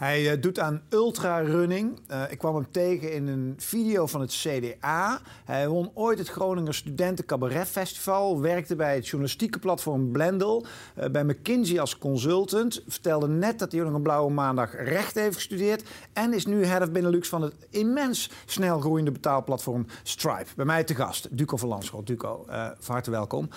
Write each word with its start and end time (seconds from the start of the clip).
Hij 0.00 0.36
uh, 0.36 0.42
doet 0.42 0.58
aan 0.58 0.82
ultrarunning. 0.88 2.00
Uh, 2.10 2.22
ik 2.30 2.38
kwam 2.38 2.54
hem 2.54 2.70
tegen 2.70 3.12
in 3.12 3.26
een 3.26 3.54
video 3.56 4.06
van 4.06 4.20
het 4.20 4.30
CDA. 4.30 5.20
Hij 5.44 5.68
won 5.68 5.90
ooit 5.94 6.18
het 6.18 6.28
Groninger 6.28 6.74
Studenten 6.74 7.24
Cabaret 7.24 7.68
Festival. 7.68 8.40
Werkte 8.40 8.76
bij 8.76 8.94
het 8.94 9.04
journalistieke 9.04 9.58
platform 9.58 10.12
Blendel. 10.12 10.64
Uh, 10.98 11.04
bij 11.08 11.24
McKinsey 11.24 11.80
als 11.80 11.98
consultant. 11.98 12.82
Vertelde 12.86 13.28
net 13.28 13.58
dat 13.58 13.72
hij 13.72 13.80
nog 13.80 13.94
een 13.94 14.02
blauwe 14.02 14.32
maandag 14.32 14.76
recht 14.76 15.14
heeft 15.14 15.34
gestudeerd. 15.34 15.88
En 16.12 16.32
is 16.34 16.46
nu 16.46 16.64
head 16.64 16.82
of 16.82 16.90
Benelux 16.90 17.28
van 17.28 17.42
het 17.42 17.54
immens 17.70 18.30
snel 18.46 18.80
groeiende 18.80 19.10
betaalplatform 19.10 19.86
Stripe. 20.02 20.50
Bij 20.56 20.64
mij 20.64 20.84
te 20.84 20.94
gast, 20.94 21.36
Duco 21.36 21.56
van 21.56 21.68
Landschot. 21.68 22.06
Duco, 22.06 22.44
van 22.78 22.94
harte 22.94 23.10
welkom. 23.10 23.48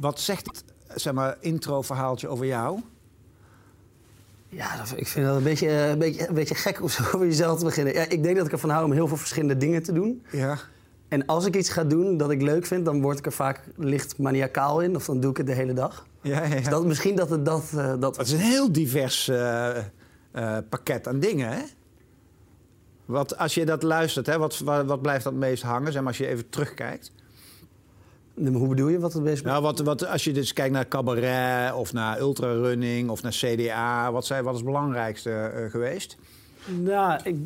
wat 0.00 0.20
zegt 0.20 0.46
het 0.46 0.64
zeg 1.00 1.12
maar, 1.12 1.36
intro-verhaaltje 1.40 2.28
over 2.28 2.46
jou? 2.46 2.80
Ja, 4.50 4.84
ik 4.96 5.06
vind 5.06 5.26
dat 5.26 5.36
een 5.36 5.42
beetje, 5.42 5.68
eh, 5.68 5.88
een 5.88 5.98
beetje, 5.98 6.28
een 6.28 6.34
beetje 6.34 6.54
gek 6.54 6.82
om 6.82 6.88
zo 6.88 7.02
over 7.14 7.26
jezelf 7.26 7.58
te 7.58 7.64
beginnen. 7.64 7.94
Ja, 7.94 8.08
ik 8.08 8.22
denk 8.22 8.36
dat 8.36 8.46
ik 8.46 8.52
ervan 8.52 8.70
hou 8.70 8.84
om 8.84 8.92
heel 8.92 9.08
veel 9.08 9.16
verschillende 9.16 9.56
dingen 9.56 9.82
te 9.82 9.92
doen. 9.92 10.22
Ja. 10.30 10.58
En 11.08 11.26
als 11.26 11.46
ik 11.46 11.56
iets 11.56 11.70
ga 11.70 11.84
doen 11.84 12.16
dat 12.16 12.30
ik 12.30 12.42
leuk 12.42 12.66
vind, 12.66 12.84
dan 12.84 13.00
word 13.00 13.18
ik 13.18 13.26
er 13.26 13.32
vaak 13.32 13.60
licht 13.76 14.18
maniacaal 14.18 14.80
in. 14.80 14.96
Of 14.96 15.04
dan 15.04 15.20
doe 15.20 15.30
ik 15.30 15.36
het 15.36 15.46
de 15.46 15.52
hele 15.52 15.72
dag. 15.72 16.06
Ja, 16.22 16.44
ja. 16.44 16.56
Dus 16.56 16.68
dat, 16.68 16.84
misschien 16.84 17.16
dat 17.16 17.30
het 17.30 17.44
dat... 17.44 17.70
Uh, 17.74 17.94
dat... 17.98 18.16
Het 18.16 18.26
is 18.26 18.32
een 18.32 18.38
heel 18.38 18.72
divers 18.72 19.28
uh, 19.28 19.78
pakket 20.68 21.08
aan 21.08 21.20
dingen, 21.20 21.48
hè? 21.48 21.62
Wat, 23.04 23.38
als 23.38 23.54
je 23.54 23.64
dat 23.64 23.82
luistert, 23.82 24.26
hè, 24.26 24.38
wat, 24.38 24.58
wat, 24.58 24.86
wat 24.86 25.02
blijft 25.02 25.24
dat 25.24 25.34
meest 25.34 25.62
hangen? 25.62 25.92
Zeg 25.92 26.02
maar, 26.02 26.10
als 26.10 26.18
je 26.18 26.26
even 26.26 26.48
terugkijkt. 26.48 27.12
Hoe 28.46 28.68
bedoel 28.68 28.88
je 28.88 28.98
wat 28.98 29.12
het 29.12 29.22
best 29.22 29.44
Nou, 29.44 29.62
wat, 29.62 29.78
wat, 29.78 30.06
als 30.06 30.24
je 30.24 30.32
dus 30.32 30.52
kijkt 30.52 30.72
naar 30.72 30.88
cabaret 30.88 31.74
of 31.74 31.92
naar 31.92 32.20
ultrarunning 32.20 33.10
of 33.10 33.22
naar 33.22 33.32
CDA, 33.32 34.12
wat, 34.12 34.26
zijn, 34.26 34.44
wat 34.44 34.52
is 34.52 34.60
het 34.60 34.68
belangrijkste 34.68 35.52
uh, 35.56 35.70
geweest? 35.70 36.16
Nou, 36.66 37.20
ik, 37.24 37.36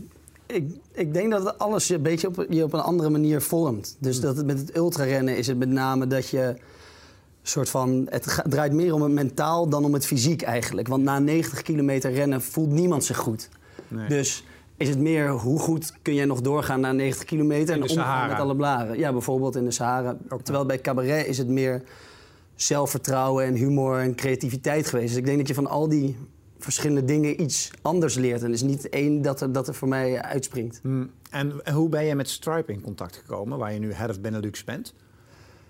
ik, 0.47 0.70
ik 0.92 1.14
denk 1.14 1.31
dat 1.31 1.59
alles 1.59 1.89
een 1.89 2.03
beetje 2.03 2.28
op, 2.28 2.47
je 2.48 2.64
op 2.64 2.73
een 2.73 2.81
andere 2.81 3.11
manier 3.11 3.41
vormt. 3.41 3.97
Dus 3.98 4.20
dat 4.20 4.36
het, 4.36 4.47
met 4.47 4.59
het 4.59 4.77
ultrarennen 4.77 5.36
is 5.36 5.47
het 5.47 5.59
met 5.59 5.69
name 5.69 6.06
dat 6.06 6.28
je 6.28 6.55
soort 7.42 7.69
van. 7.69 8.06
Het 8.11 8.42
draait 8.45 8.73
meer 8.73 8.95
om 8.95 9.03
het 9.03 9.12
mentaal 9.12 9.69
dan 9.69 9.84
om 9.84 9.95
het 9.95 10.06
fysiek 10.06 10.42
eigenlijk. 10.42 10.89
Want 10.89 11.03
na 11.03 11.19
90 11.19 11.62
kilometer 11.62 12.12
rennen 12.12 12.42
voelt 12.42 12.70
niemand 12.70 13.05
zich 13.05 13.17
goed. 13.17 13.48
Nee. 13.89 14.08
Dus 14.08 14.45
is 14.77 14.89
het 14.89 14.98
meer 14.98 15.30
hoe 15.30 15.58
goed 15.58 15.92
kun 16.03 16.14
jij 16.14 16.25
nog 16.25 16.41
doorgaan 16.41 16.80
na 16.80 16.92
90 16.92 17.25
kilometer 17.25 17.75
en 17.75 17.83
omgaan 17.83 18.28
met 18.28 18.39
alle 18.39 18.56
blaren? 18.56 18.98
Ja, 18.98 19.12
bijvoorbeeld 19.12 19.56
in 19.56 19.64
de 19.64 19.70
Sahara. 19.70 20.17
Terwijl 20.42 20.67
bij 20.67 20.80
cabaret 20.80 21.27
is 21.27 21.39
het 21.39 21.48
meer 21.48 21.83
zelfvertrouwen 22.55 23.45
en 23.45 23.55
humor 23.55 23.98
en 23.98 24.14
creativiteit 24.14 24.86
geweest. 24.86 25.08
Dus 25.08 25.17
ik 25.17 25.25
denk 25.25 25.39
dat 25.39 25.48
je 25.48 25.55
van 25.55 25.67
al 25.67 25.89
die 25.89 26.17
verschillende 26.58 27.05
dingen 27.05 27.42
iets 27.42 27.70
anders 27.83 28.14
leert. 28.14 28.42
En 28.42 28.52
is 28.52 28.62
niet 28.62 28.89
één 28.89 29.22
dat 29.22 29.41
er, 29.41 29.52
dat 29.52 29.69
er 29.69 29.75
voor 29.75 29.89
mij 29.89 30.22
uitspringt. 30.22 30.78
Hmm. 30.83 31.11
En 31.30 31.72
hoe 31.72 31.89
ben 31.89 32.05
je 32.05 32.14
met 32.14 32.28
Stripe 32.28 32.72
in 32.72 32.80
contact 32.80 33.17
gekomen, 33.17 33.58
waar 33.58 33.72
je 33.72 33.78
nu 33.78 33.92
Head 33.92 34.11
of 34.11 34.20
Benelux 34.20 34.64
bent? 34.64 34.95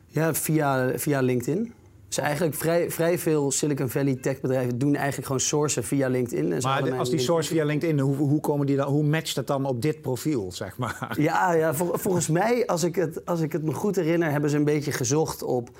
Ja, 0.06 0.34
via, 0.34 0.98
via 0.98 1.20
LinkedIn. 1.20 1.72
Dus 2.14 2.24
eigenlijk 2.24 2.54
vrij, 2.54 2.90
vrij 2.90 3.18
veel 3.18 3.50
Silicon 3.50 3.88
Valley 3.88 4.14
techbedrijven 4.14 4.78
doen 4.78 4.94
eigenlijk 4.94 5.26
gewoon 5.26 5.40
sourcen 5.40 5.84
via 5.84 6.08
LinkedIn. 6.08 6.52
En 6.52 6.62
maar 6.62 6.92
als 6.92 7.10
die 7.10 7.18
source 7.18 7.48
via 7.48 7.64
LinkedIn, 7.64 7.98
hoe, 7.98 8.16
hoe, 8.16 8.40
komen 8.40 8.66
die 8.66 8.76
dan, 8.76 8.88
hoe 8.88 9.04
matcht 9.04 9.34
dat 9.34 9.46
dan 9.46 9.64
op 9.64 9.82
dit 9.82 10.00
profiel, 10.00 10.52
zeg 10.52 10.76
maar? 10.76 11.14
Ja, 11.18 11.52
ja 11.52 11.74
volgens 11.74 12.28
mij, 12.28 12.66
als 12.66 12.82
ik, 12.82 12.94
het, 12.94 13.26
als 13.26 13.40
ik 13.40 13.52
het 13.52 13.62
me 13.62 13.72
goed 13.72 13.96
herinner, 13.96 14.30
hebben 14.30 14.50
ze 14.50 14.56
een 14.56 14.64
beetje 14.64 14.92
gezocht 14.92 15.42
op 15.42 15.70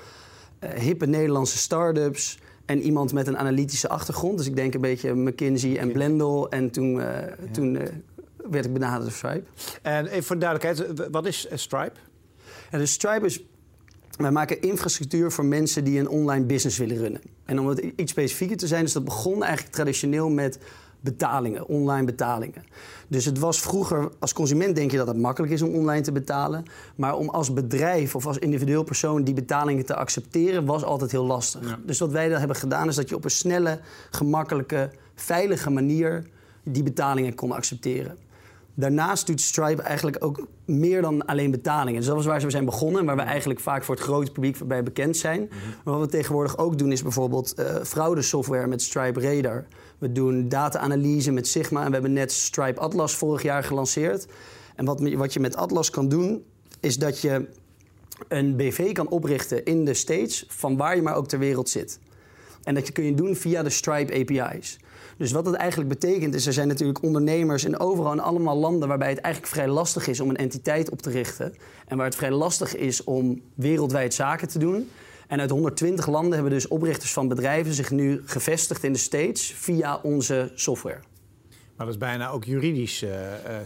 uh, 0.59 0.69
hippe 0.69 1.05
Nederlandse 1.05 1.57
start-ups 1.57 2.39
en 2.65 2.81
iemand 2.81 3.13
met 3.13 3.27
een 3.27 3.37
analytische 3.37 3.89
achtergrond. 3.89 4.37
Dus 4.37 4.47
ik 4.47 4.55
denk 4.55 4.73
een 4.73 4.81
beetje 4.81 5.13
McKinsey 5.13 5.77
en 5.77 5.91
Blendel. 5.91 6.49
En 6.49 6.69
toen, 6.71 6.95
uh, 6.95 7.07
toen 7.51 7.75
uh, 7.75 7.81
werd 8.49 8.65
ik 8.65 8.73
benaderd 8.73 9.01
door 9.01 9.11
Stripe. 9.11 9.43
En 9.81 10.07
even 10.07 10.23
voor 10.23 10.39
de 10.39 10.45
duidelijkheid, 10.45 11.09
wat 11.11 11.25
is 11.25 11.47
Stripe? 11.53 11.99
Ja, 12.71 12.77
dus 12.77 12.91
Stripe 12.91 13.25
is 13.25 13.43
wij 14.17 14.31
maken 14.31 14.61
infrastructuur 14.61 15.31
voor 15.31 15.45
mensen 15.45 15.83
die 15.83 15.99
een 15.99 16.09
online 16.09 16.45
business 16.45 16.77
willen 16.77 16.97
runnen. 16.97 17.21
En 17.45 17.59
om 17.59 17.67
het 17.67 17.79
iets 17.95 18.11
specifieker 18.11 18.57
te 18.57 18.67
zijn, 18.67 18.83
dus 18.83 18.93
dat 18.93 19.03
begon 19.03 19.43
eigenlijk 19.43 19.75
traditioneel 19.75 20.29
met 20.29 20.59
betalingen, 21.05 21.67
online 21.67 22.05
betalingen. 22.05 22.63
Dus 23.07 23.25
het 23.25 23.39
was 23.39 23.61
vroeger, 23.61 24.09
als 24.19 24.33
consument 24.33 24.75
denk 24.75 24.91
je 24.91 24.97
dat 24.97 25.07
het 25.07 25.17
makkelijk 25.17 25.53
is 25.53 25.61
om 25.61 25.73
online 25.73 26.01
te 26.01 26.11
betalen. 26.11 26.63
Maar 26.95 27.15
om 27.15 27.29
als 27.29 27.53
bedrijf 27.53 28.15
of 28.15 28.25
als 28.25 28.37
individueel 28.37 28.83
persoon 28.83 29.23
die 29.23 29.33
betalingen 29.33 29.85
te 29.85 29.95
accepteren, 29.95 30.65
was 30.65 30.83
altijd 30.83 31.11
heel 31.11 31.25
lastig. 31.25 31.79
Dus 31.85 31.99
wat 31.99 32.11
wij 32.11 32.29
dan 32.29 32.39
hebben 32.39 32.57
gedaan, 32.57 32.87
is 32.87 32.95
dat 32.95 33.09
je 33.09 33.15
op 33.15 33.23
een 33.23 33.29
snelle, 33.29 33.79
gemakkelijke, 34.09 34.91
veilige 35.15 35.69
manier 35.69 36.27
die 36.63 36.83
betalingen 36.83 37.35
kon 37.35 37.51
accepteren. 37.51 38.17
Daarnaast 38.77 39.27
doet 39.27 39.41
Stripe 39.41 39.81
eigenlijk 39.81 40.23
ook 40.25 40.47
meer 40.65 41.01
dan 41.01 41.25
alleen 41.25 41.51
betalingen. 41.51 41.95
Dus 41.95 42.05
dat 42.05 42.15
was 42.15 42.25
waar 42.25 42.41
ze 42.41 42.49
zijn 42.49 42.65
begonnen, 42.65 43.05
waar 43.05 43.15
we 43.15 43.21
eigenlijk 43.21 43.59
vaak 43.59 43.83
voor 43.83 43.95
het 43.95 44.03
grote 44.03 44.31
publiek 44.31 44.67
bij 44.67 44.83
bekend 44.83 45.17
zijn. 45.17 45.41
Mhm. 45.41 45.55
Maar 45.83 45.93
wat 45.93 46.05
we 46.05 46.17
tegenwoordig 46.17 46.57
ook 46.57 46.77
doen 46.77 46.91
is 46.91 47.01
bijvoorbeeld 47.01 47.59
uh, 47.59 47.65
fraudesoftware 47.83 48.67
met 48.67 48.81
Stripe 48.81 49.21
Radar. 49.21 49.65
We 49.97 50.11
doen 50.11 50.49
data-analyse 50.49 51.31
met 51.31 51.47
Sigma 51.47 51.79
en 51.79 51.87
we 51.87 51.93
hebben 51.93 52.13
net 52.13 52.31
Stripe 52.31 52.79
Atlas 52.79 53.15
vorig 53.15 53.41
jaar 53.41 53.63
gelanceerd. 53.63 54.27
En 54.75 54.85
wat, 54.85 55.11
wat 55.13 55.33
je 55.33 55.39
met 55.39 55.55
Atlas 55.55 55.89
kan 55.89 56.09
doen, 56.09 56.43
is 56.79 56.97
dat 56.97 57.21
je 57.21 57.47
een 58.27 58.55
BV 58.55 58.91
kan 58.91 59.07
oprichten 59.07 59.65
in 59.65 59.85
de 59.85 59.93
States 59.93 60.45
van 60.47 60.77
waar 60.77 60.95
je 60.95 61.01
maar 61.01 61.15
ook 61.15 61.27
ter 61.27 61.39
wereld 61.39 61.69
zit. 61.69 61.99
En 62.63 62.75
dat 62.75 62.91
kun 62.91 63.03
je 63.03 63.13
doen 63.13 63.35
via 63.35 63.63
de 63.63 63.69
Stripe 63.69 64.13
API's. 64.13 64.79
Dus 65.17 65.31
wat 65.31 65.45
het 65.45 65.55
eigenlijk 65.55 65.89
betekent 65.89 66.35
is, 66.35 66.45
er 66.45 66.53
zijn 66.53 66.67
natuurlijk 66.67 67.03
ondernemers 67.03 67.63
in 67.63 67.79
overal 67.79 68.11
in 68.11 68.19
allemaal 68.19 68.57
landen 68.57 68.87
waarbij 68.87 69.09
het 69.09 69.19
eigenlijk 69.19 69.53
vrij 69.53 69.67
lastig 69.67 70.07
is 70.07 70.19
om 70.19 70.29
een 70.29 70.35
entiteit 70.35 70.89
op 70.89 71.01
te 71.01 71.09
richten. 71.09 71.53
En 71.87 71.97
waar 71.97 72.05
het 72.05 72.15
vrij 72.15 72.31
lastig 72.31 72.75
is 72.75 73.03
om 73.03 73.41
wereldwijd 73.53 74.13
zaken 74.13 74.47
te 74.47 74.59
doen. 74.59 74.89
En 75.27 75.39
uit 75.39 75.49
120 75.49 76.07
landen 76.07 76.33
hebben 76.33 76.51
dus 76.51 76.67
oprichters 76.67 77.13
van 77.13 77.27
bedrijven 77.27 77.73
zich 77.73 77.91
nu 77.91 78.21
gevestigd 78.25 78.83
in 78.83 78.93
de 78.93 78.99
States 78.99 79.53
via 79.53 79.99
onze 80.03 80.51
software. 80.55 80.99
Maar 81.75 81.85
dat 81.85 81.95
is 81.95 82.01
bijna 82.01 82.29
ook 82.29 82.43
juridisch. 82.43 83.03
Uh, 83.03 83.09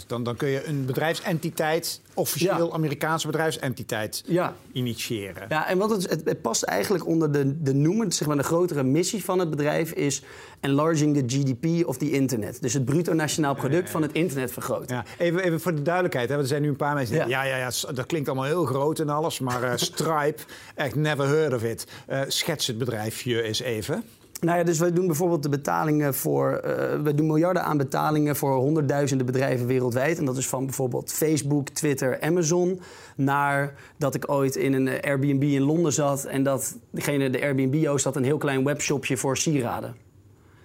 dan, 0.07 0.23
dan 0.23 0.35
kun 0.35 0.47
je 0.47 0.65
een 0.65 0.85
bedrijfsentiteit, 0.85 2.01
officieel 2.13 2.73
Amerikaanse 2.73 3.27
bedrijfsentiteit, 3.27 4.23
ja. 4.25 4.55
initiëren. 4.71 5.45
Ja, 5.49 5.67
en 5.67 5.77
wat 5.77 5.89
het, 5.89 6.09
het, 6.25 6.41
past 6.41 6.63
eigenlijk 6.63 7.07
onder 7.07 7.31
de, 7.31 7.61
de 7.61 7.73
noemen, 7.73 8.11
zeg 8.11 8.27
maar 8.27 8.37
de 8.37 8.43
grotere 8.43 8.83
missie 8.83 9.23
van 9.23 9.39
het 9.39 9.49
bedrijf 9.49 9.91
is 9.91 10.23
enlarging 10.59 11.17
the 11.17 11.37
GDP 11.37 11.87
of 11.87 11.97
the 11.97 12.11
internet. 12.11 12.61
Dus 12.61 12.73
het 12.73 12.85
bruto 12.85 13.13
nationaal 13.13 13.55
product 13.55 13.89
van 13.89 14.01
het 14.01 14.11
internet 14.11 14.51
vergroten. 14.51 14.95
Ja. 14.95 15.05
Even, 15.17 15.43
even 15.43 15.59
voor 15.59 15.75
de 15.75 15.81
duidelijkheid, 15.81 16.27
hè, 16.29 16.35
want 16.35 16.47
er 16.47 16.53
zijn 16.53 16.61
nu 16.61 16.69
een 16.69 16.75
paar 16.75 16.95
mensen 16.95 17.15
die 17.15 17.27
ja. 17.27 17.43
ja, 17.43 17.57
ja, 17.57 17.57
ja, 17.57 17.93
dat 17.93 18.05
klinkt 18.05 18.27
allemaal 18.27 18.47
heel 18.47 18.65
groot 18.65 18.99
en 18.99 19.09
alles, 19.09 19.39
maar 19.39 19.63
uh, 19.63 19.71
Stripe, 19.91 20.41
echt 20.75 20.95
never 20.95 21.27
heard 21.27 21.53
of 21.53 21.63
it. 21.63 21.87
schets 22.27 22.67
het 22.67 22.77
bedrijfje 22.77 23.41
eens 23.41 23.59
even. 23.59 24.03
Nou 24.39 24.57
ja, 24.57 24.63
dus 24.63 24.79
wij 24.79 24.91
doen 24.91 25.07
bijvoorbeeld 25.07 25.43
de 25.43 25.49
betalingen 25.49 26.13
voor. 26.13 26.61
Uh, 26.65 27.01
we 27.03 27.15
doen 27.15 27.27
miljarden 27.27 27.63
aan 27.63 27.77
betalingen 27.77 28.35
voor 28.35 28.55
honderdduizenden 28.55 29.25
bedrijven 29.25 29.67
wereldwijd. 29.67 30.17
En 30.17 30.25
dat 30.25 30.37
is 30.37 30.47
van 30.47 30.65
bijvoorbeeld 30.65 31.13
Facebook, 31.13 31.69
Twitter, 31.69 32.21
Amazon. 32.21 32.81
Naar 33.15 33.73
dat 33.97 34.15
ik 34.15 34.31
ooit 34.31 34.55
in 34.55 34.73
een 34.73 35.01
Airbnb 35.01 35.43
in 35.43 35.61
Londen 35.61 35.93
zat. 35.93 36.25
En 36.25 36.43
dat 36.43 36.77
degene, 36.91 37.29
de 37.29 37.41
Airbnb-host, 37.41 38.03
had 38.03 38.15
een 38.15 38.23
heel 38.23 38.37
klein 38.37 38.63
webshopje 38.63 39.17
voor 39.17 39.37
sieraden. 39.37 39.95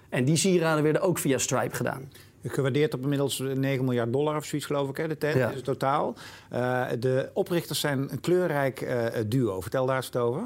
En 0.09 0.25
die 0.25 0.35
sieraden 0.35 0.83
werden 0.83 1.01
ook 1.01 1.17
via 1.17 1.37
Stripe 1.37 1.75
gedaan. 1.75 2.11
Gewaardeerd 2.43 2.93
op 2.93 3.01
inmiddels 3.01 3.43
9 3.55 3.85
miljard 3.85 4.13
dollar 4.13 4.35
of 4.35 4.45
zoiets, 4.45 4.67
geloof 4.67 4.89
ik, 4.89 4.97
hè, 4.97 5.07
de 5.07 5.17
tent, 5.17 5.35
ja. 5.35 5.51
totaal. 5.63 6.15
Uh, 6.53 6.85
de 6.99 7.29
oprichters 7.33 7.79
zijn 7.79 8.07
een 8.11 8.19
kleurrijk 8.19 8.81
uh, 8.81 9.05
duo. 9.27 9.61
Vertel 9.61 9.85
daar 9.85 9.95
eens 9.95 10.15
over. 10.15 10.41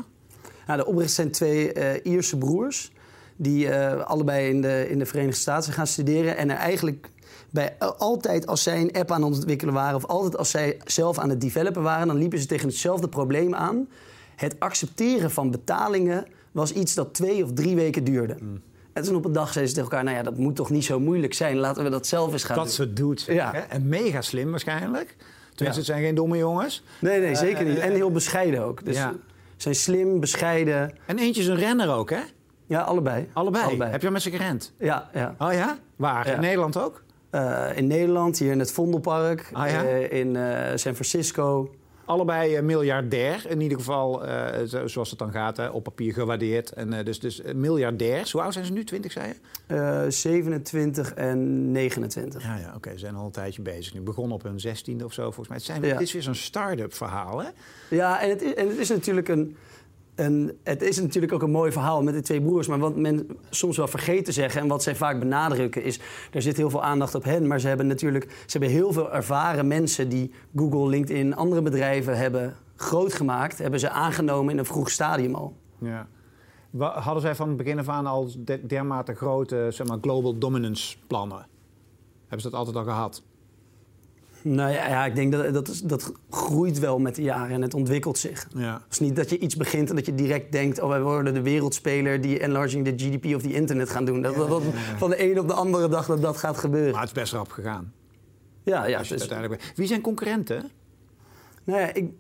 Nou, 0.67 0.79
de 0.79 0.85
oprichters 0.85 1.15
zijn 1.15 1.31
twee 1.31 2.01
Ierse 2.01 2.37
broers 2.37 2.91
die 3.41 3.67
uh, 3.67 4.01
allebei 4.01 4.49
in 4.49 4.61
de, 4.61 4.89
in 4.89 4.99
de 4.99 5.05
Verenigde 5.05 5.39
Staten 5.39 5.73
gaan 5.73 5.87
studeren. 5.87 6.37
En 6.37 6.49
er 6.49 6.57
eigenlijk 6.57 7.09
bij 7.49 7.75
altijd 7.97 8.47
als 8.47 8.63
zij 8.63 8.81
een 8.81 8.91
app 8.91 9.11
aan 9.11 9.23
het 9.23 9.33
ontwikkelen 9.33 9.73
waren, 9.73 9.95
of 9.95 10.05
altijd 10.05 10.37
als 10.37 10.49
zij 10.49 10.77
zelf 10.85 11.17
aan 11.17 11.29
het 11.29 11.41
developen 11.41 11.81
waren, 11.81 12.07
dan 12.07 12.17
liepen 12.17 12.39
ze 12.39 12.45
tegen 12.45 12.67
hetzelfde 12.67 13.07
probleem 13.07 13.55
aan. 13.55 13.87
Het 14.35 14.59
accepteren 14.59 15.31
van 15.31 15.51
betalingen 15.51 16.25
was 16.51 16.73
iets 16.73 16.93
dat 16.93 17.13
twee 17.13 17.43
of 17.43 17.53
drie 17.53 17.75
weken 17.75 18.03
duurde. 18.03 18.35
Mm. 18.39 18.61
En 18.93 19.03
toen 19.03 19.15
op 19.15 19.25
een 19.25 19.31
dag 19.31 19.51
zeiden 19.51 19.67
ze 19.67 19.75
tegen 19.75 19.91
elkaar: 19.91 20.03
Nou 20.03 20.17
ja, 20.17 20.23
dat 20.23 20.37
moet 20.37 20.55
toch 20.55 20.69
niet 20.69 20.85
zo 20.85 20.99
moeilijk 20.99 21.33
zijn, 21.33 21.57
laten 21.57 21.83
we 21.83 21.89
dat 21.89 22.07
zelf 22.07 22.31
eens 22.31 22.43
gaan 22.43 22.55
dat 22.55 22.65
doen. 22.65 22.75
Dat 22.77 22.87
ze 22.87 22.93
doet. 22.93 23.21
Ja. 23.21 23.51
Hè? 23.51 23.59
En 23.59 23.87
mega 23.87 24.21
slim 24.21 24.49
waarschijnlijk. 24.49 25.15
Tenminste, 25.55 25.63
ja. 25.63 25.73
het 25.75 25.85
zijn 25.85 26.01
geen 26.01 26.15
domme 26.15 26.37
jongens. 26.37 26.83
Nee, 26.99 27.19
nee, 27.19 27.35
zeker 27.35 27.65
niet. 27.65 27.77
En 27.77 27.91
heel 27.91 28.11
bescheiden 28.11 28.63
ook. 28.63 28.85
Dus 28.85 28.95
ja. 28.95 29.13
zijn 29.57 29.75
slim, 29.75 30.19
bescheiden. 30.19 30.95
En 31.05 31.17
eentje 31.17 31.41
is 31.41 31.47
een 31.47 31.55
renner 31.55 31.89
ook, 31.89 32.09
hè? 32.09 32.21
Ja, 32.69 32.81
allebei. 32.81 33.29
allebei. 33.33 33.83
Heb 33.83 34.01
je 34.01 34.09
met 34.09 34.21
ze 34.21 34.29
gerend? 34.31 34.73
Ja. 34.77 35.09
ja. 35.13 35.35
Oh 35.37 35.53
ja? 35.53 35.77
Waar? 35.95 36.27
In 36.27 36.39
Nederland 36.39 36.77
ook? 36.77 37.03
Uh, 37.31 37.67
in 37.75 37.87
Nederland, 37.87 38.37
hier 38.37 38.51
in 38.51 38.59
het 38.59 38.71
Vondelpark. 38.71 39.49
Ah, 39.53 39.69
ja? 39.69 39.83
uh, 39.83 40.11
in 40.11 40.35
uh, 40.35 40.59
San 40.75 40.93
Francisco. 40.93 41.75
allebei 42.05 42.61
miljardair. 42.61 43.45
In 43.47 43.61
ieder 43.61 43.77
geval, 43.77 44.21
zoals 44.85 45.09
het 45.09 45.19
dan 45.19 45.31
gaat, 45.31 45.57
hè, 45.57 45.67
op 45.67 45.83
papier 45.83 46.13
gewaardeerd. 46.13 46.69
En, 46.69 47.05
dus 47.05 47.19
dus 47.19 47.41
miljardairs. 47.55 48.31
Hoe 48.31 48.41
oud 48.41 48.53
zijn 48.53 48.65
ze 48.65 48.71
nu? 48.71 48.83
20, 48.83 49.11
zei 49.11 49.33
je? 49.67 50.05
27 50.11 51.13
en 51.13 51.71
29. 51.71 52.43
Ja, 52.43 52.57
ja 52.57 52.73
oké. 52.75 52.91
Ze 52.91 52.97
zijn 52.97 53.15
al 53.15 53.25
een 53.25 53.31
tijdje 53.31 53.61
bezig. 53.61 53.93
Nu 53.93 54.01
begonnen 54.01 54.35
op 54.35 54.43
hun 54.43 54.59
16e 54.67 55.03
of 55.03 55.13
zo, 55.13 55.23
volgens 55.23 55.47
mij. 55.47 55.57
Het, 55.57 55.65
zijn, 55.65 55.81
ja. 55.81 55.87
het 55.87 56.01
is 56.01 56.13
weer 56.13 56.21
zo'n 56.21 56.35
start-up 56.35 56.93
verhaal, 56.93 57.39
hè? 57.39 57.49
Ja, 57.89 58.21
en 58.21 58.29
het 58.29 58.41
is, 58.41 58.53
en 58.53 58.67
het 58.67 58.77
is 58.77 58.89
natuurlijk 58.89 59.27
een 59.27 59.57
en 60.19 60.57
het 60.63 60.81
is 60.81 60.99
natuurlijk 61.01 61.33
ook 61.33 61.41
een 61.41 61.51
mooi 61.51 61.71
verhaal 61.71 62.03
met 62.03 62.13
de 62.13 62.21
twee 62.21 62.41
broers. 62.41 62.67
Maar 62.67 62.79
wat 62.79 62.95
men 62.95 63.27
soms 63.49 63.77
wel 63.77 63.87
vergeet 63.87 64.25
te 64.25 64.31
zeggen 64.31 64.61
en 64.61 64.67
wat 64.67 64.83
zij 64.83 64.95
vaak 64.95 65.19
benadrukken 65.19 65.83
is... 65.83 65.99
er 66.31 66.41
zit 66.41 66.57
heel 66.57 66.69
veel 66.69 66.83
aandacht 66.83 67.15
op 67.15 67.23
hen, 67.23 67.47
maar 67.47 67.59
ze 67.59 67.67
hebben 67.67 67.87
natuurlijk 67.87 68.23
ze 68.45 68.57
hebben 68.57 68.69
heel 68.69 68.93
veel 68.93 69.13
ervaren 69.13 69.67
mensen... 69.67 70.09
die 70.09 70.31
Google, 70.55 70.87
LinkedIn, 70.87 71.35
andere 71.35 71.61
bedrijven 71.61 72.17
hebben 72.17 72.55
groot 72.75 73.13
gemaakt... 73.13 73.57
hebben 73.57 73.79
ze 73.79 73.89
aangenomen 73.89 74.53
in 74.53 74.59
een 74.59 74.65
vroeg 74.65 74.89
stadium 74.89 75.35
al. 75.35 75.55
Ja. 75.77 76.07
Hadden 76.77 77.21
zij 77.21 77.35
van 77.35 77.47
het 77.47 77.57
begin 77.57 77.79
af 77.79 77.89
aan 77.89 78.05
al 78.05 78.29
dermate 78.67 79.13
grote 79.15 79.67
zeg 79.69 79.87
maar, 79.87 79.97
global 80.01 80.37
dominance 80.37 80.97
plannen? 81.07 81.47
Hebben 82.19 82.41
ze 82.41 82.49
dat 82.49 82.59
altijd 82.59 82.75
al 82.75 82.83
gehad? 82.83 83.23
Nou 84.41 84.71
ja, 84.71 84.87
ja, 84.87 85.05
ik 85.05 85.15
denk 85.15 85.31
dat, 85.31 85.53
dat 85.53 85.81
dat 85.85 86.11
groeit 86.29 86.79
wel 86.79 86.99
met 86.99 87.15
de 87.15 87.21
jaren 87.21 87.51
en 87.51 87.61
het 87.61 87.73
ontwikkelt 87.73 88.17
zich. 88.17 88.47
Ja. 88.55 88.73
Het 88.73 88.91
is 88.91 88.99
niet 88.99 89.15
dat 89.15 89.29
je 89.29 89.39
iets 89.39 89.55
begint 89.55 89.89
en 89.89 89.95
dat 89.95 90.05
je 90.05 90.15
direct 90.15 90.51
denkt... 90.51 90.81
oh, 90.81 90.89
wij 90.89 91.01
worden 91.01 91.33
de 91.33 91.41
wereldspeler 91.41 92.21
die 92.21 92.39
enlarging 92.39 92.85
the 92.85 93.05
GDP 93.05 93.35
of 93.35 93.41
the 93.41 93.53
internet 93.53 93.89
gaan 93.89 94.05
doen. 94.05 94.21
Dat, 94.21 94.35
dat, 94.35 94.63
van 94.97 95.09
de 95.09 95.31
een 95.31 95.39
op 95.39 95.47
de 95.47 95.53
andere 95.53 95.89
dag 95.89 96.05
dat 96.05 96.21
dat 96.21 96.37
gaat 96.37 96.57
gebeuren. 96.57 96.91
Maar 96.91 97.01
het 97.01 97.09
is 97.09 97.21
best 97.21 97.33
rap 97.33 97.51
gegaan. 97.51 97.93
Ja, 98.63 98.85
ja. 98.85 98.99
Dus... 98.99 99.09
Uiteindelijk... 99.09 99.71
Wie 99.75 99.87
zijn 99.87 100.01
concurrenten? 100.01 100.69
Nou 101.63 101.79
ja, 101.79 101.93
ik, 101.93 102.11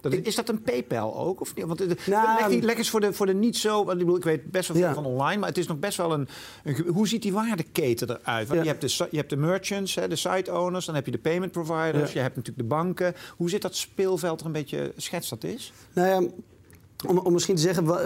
dat, 0.00 0.12
is 0.12 0.34
dat 0.34 0.48
een 0.48 0.62
PayPal 0.62 1.16
ook? 1.16 1.40
Of 1.40 1.54
niet? 1.54 1.64
Want, 1.64 1.80
eh, 1.80 1.88
nou, 2.06 2.50
leg, 2.50 2.62
leg, 2.62 2.76
eens 2.76 2.90
voor 2.90 3.00
de, 3.00 3.12
voor 3.12 3.26
de 3.26 3.34
niet 3.34 3.56
zo... 3.56 3.80
Ik, 3.80 3.98
bedoel, 3.98 4.16
ik 4.16 4.24
weet 4.24 4.50
best 4.50 4.68
wel 4.68 4.76
veel 4.76 4.94
van 4.94 5.04
online, 5.04 5.38
maar 5.38 5.48
het 5.48 5.58
is 5.58 5.66
nog 5.66 5.78
best 5.78 5.96
wel 5.96 6.12
een... 6.12 6.28
een 6.64 6.86
hoe 6.86 7.08
ziet 7.08 7.22
die 7.22 7.32
waardeketen 7.32 8.10
eruit? 8.10 8.48
Want 8.48 8.62
je, 8.62 8.68
hebt 8.68 8.80
de, 8.80 9.06
je 9.10 9.16
hebt 9.16 9.30
de 9.30 9.36
merchants, 9.36 9.94
hè, 9.94 10.08
de 10.08 10.16
site 10.16 10.52
owners, 10.52 10.86
dan 10.86 10.94
heb 10.94 11.04
je 11.04 11.12
de 11.12 11.18
payment 11.18 11.52
providers, 11.52 12.12
je 12.12 12.18
hebt 12.18 12.36
natuurlijk 12.36 12.68
de 12.68 12.74
banken. 12.74 13.14
Hoe 13.36 13.50
zit 13.50 13.62
dat 13.62 13.76
speelveld 13.76 14.40
er 14.40 14.46
een 14.46 14.52
beetje... 14.52 14.92
Schets 14.96 15.28
dat 15.28 15.44
is? 15.44 15.72
Nou 15.92 16.08
ja... 16.08 16.30
Om, 17.06 17.18
om, 17.18 17.32
misschien 17.32 17.54
te 17.54 17.62
zeggen, 17.62 17.84
uh, 17.84 17.96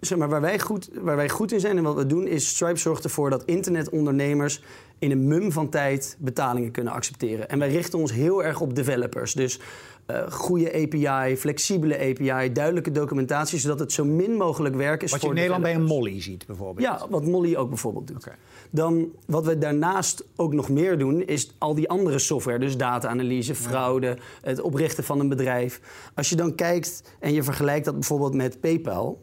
zeg 0.00 0.18
maar, 0.18 0.28
waar, 0.28 0.40
wij 0.40 0.58
goed, 0.58 0.90
waar 1.00 1.16
wij 1.16 1.28
goed 1.28 1.52
in 1.52 1.60
zijn 1.60 1.76
en 1.76 1.82
wat 1.82 1.94
we 1.94 2.06
doen, 2.06 2.26
is 2.26 2.48
Stripe 2.48 2.78
zorgt 2.78 3.04
ervoor 3.04 3.30
dat 3.30 3.44
internetondernemers 3.44 4.62
in 4.98 5.10
een 5.10 5.28
mum 5.28 5.52
van 5.52 5.68
tijd 5.68 6.16
betalingen 6.18 6.70
kunnen 6.70 6.92
accepteren. 6.92 7.48
En 7.48 7.58
wij 7.58 7.70
richten 7.70 7.98
ons 7.98 8.12
heel 8.12 8.44
erg 8.44 8.60
op 8.60 8.74
developers. 8.74 9.32
Dus 9.32 9.60
uh, 10.10 10.30
goede 10.30 10.72
API, 10.72 11.36
flexibele 11.36 11.98
API, 11.98 12.52
duidelijke 12.52 12.92
documentatie, 12.92 13.58
zodat 13.58 13.78
het 13.78 13.92
zo 13.92 14.04
min 14.04 14.32
mogelijk 14.32 14.74
werk 14.74 15.02
is 15.02 15.10
wat 15.10 15.20
voor 15.20 15.28
je 15.28 15.34
in 15.34 15.40
Nederland 15.40 15.62
bij 15.62 15.74
een 15.74 15.96
Molly 15.96 16.22
ziet 16.22 16.46
bijvoorbeeld. 16.46 16.86
Ja, 16.86 17.06
wat 17.10 17.24
Molly 17.24 17.56
ook 17.56 17.68
bijvoorbeeld 17.68 18.06
doet. 18.06 18.16
Okay. 18.16 18.34
Dan 18.70 19.08
wat 19.26 19.44
we 19.44 19.58
daarnaast 19.58 20.24
ook 20.36 20.52
nog 20.52 20.68
meer 20.68 20.98
doen, 20.98 21.26
is 21.26 21.54
al 21.58 21.74
die 21.74 21.88
andere 21.88 22.18
software, 22.18 22.58
dus 22.58 22.76
data-analyse, 22.76 23.54
fraude, 23.54 24.18
het 24.40 24.60
oprichten 24.60 25.04
van 25.04 25.20
een 25.20 25.28
bedrijf. 25.28 25.80
Als 26.14 26.28
je 26.28 26.36
dan 26.36 26.54
kijkt 26.54 27.02
en 27.20 27.32
je 27.32 27.42
vergelijkt 27.42 27.84
dat 27.84 27.94
bijvoorbeeld 27.94 28.34
met 28.34 28.60
PayPal, 28.60 29.22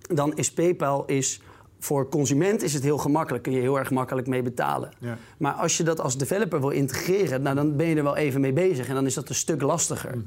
dan 0.00 0.36
is 0.36 0.52
PayPal 0.52 1.04
is 1.06 1.40
voor 1.80 2.08
consument 2.08 2.62
is 2.62 2.74
het 2.74 2.82
heel 2.82 2.98
gemakkelijk, 2.98 3.42
kun 3.42 3.52
je 3.52 3.60
heel 3.60 3.78
erg 3.78 3.90
makkelijk 3.90 4.26
mee 4.26 4.42
betalen. 4.42 4.90
Ja. 4.98 5.18
Maar 5.38 5.52
als 5.52 5.76
je 5.76 5.82
dat 5.82 6.00
als 6.00 6.18
developer 6.18 6.60
wil 6.60 6.70
integreren, 6.70 7.42
nou, 7.42 7.56
dan 7.56 7.76
ben 7.76 7.86
je 7.86 7.96
er 7.96 8.02
wel 8.02 8.16
even 8.16 8.40
mee 8.40 8.52
bezig 8.52 8.88
en 8.88 8.94
dan 8.94 9.06
is 9.06 9.14
dat 9.14 9.28
een 9.28 9.34
stuk 9.34 9.62
lastiger. 9.62 10.16
Mm. 10.16 10.24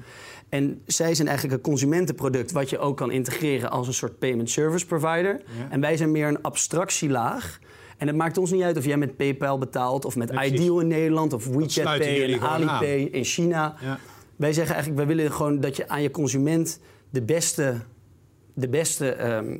En 0.49 0.81
zij 0.85 1.15
zijn 1.15 1.27
eigenlijk 1.27 1.57
een 1.57 1.71
consumentenproduct 1.71 2.51
wat 2.51 2.69
je 2.69 2.79
ook 2.79 2.97
kan 2.97 3.11
integreren 3.11 3.71
als 3.71 3.87
een 3.87 3.93
soort 3.93 4.19
payment 4.19 4.49
service 4.49 4.85
provider. 4.85 5.41
En 5.69 5.81
wij 5.81 5.97
zijn 5.97 6.11
meer 6.11 6.27
een 6.27 6.41
abstractielaag. 6.41 7.59
En 7.97 8.07
het 8.07 8.15
maakt 8.15 8.37
ons 8.37 8.51
niet 8.51 8.63
uit 8.63 8.77
of 8.77 8.85
jij 8.85 8.97
met 8.97 9.17
PayPal 9.17 9.57
betaalt 9.57 10.05
of 10.05 10.15
met 10.15 10.29
Ideal 10.29 10.79
in 10.79 10.87
Nederland 10.87 11.33
of 11.33 11.47
WeChat 11.47 11.83
Pay 11.83 12.33
en 12.33 12.41
Alipay 12.41 13.01
in 13.11 13.23
China. 13.23 13.75
Ja. 13.81 13.99
Wij 14.35 14.53
zeggen 14.53 14.75
eigenlijk, 14.75 15.05
wij 15.05 15.15
willen 15.15 15.31
gewoon 15.31 15.59
dat 15.59 15.75
je 15.75 15.87
aan 15.87 16.01
je 16.01 16.11
consument 16.11 16.79
de 17.09 17.21
beste, 17.21 17.75
de 18.53 18.69
beste 18.69 19.11
ehm, 19.11 19.55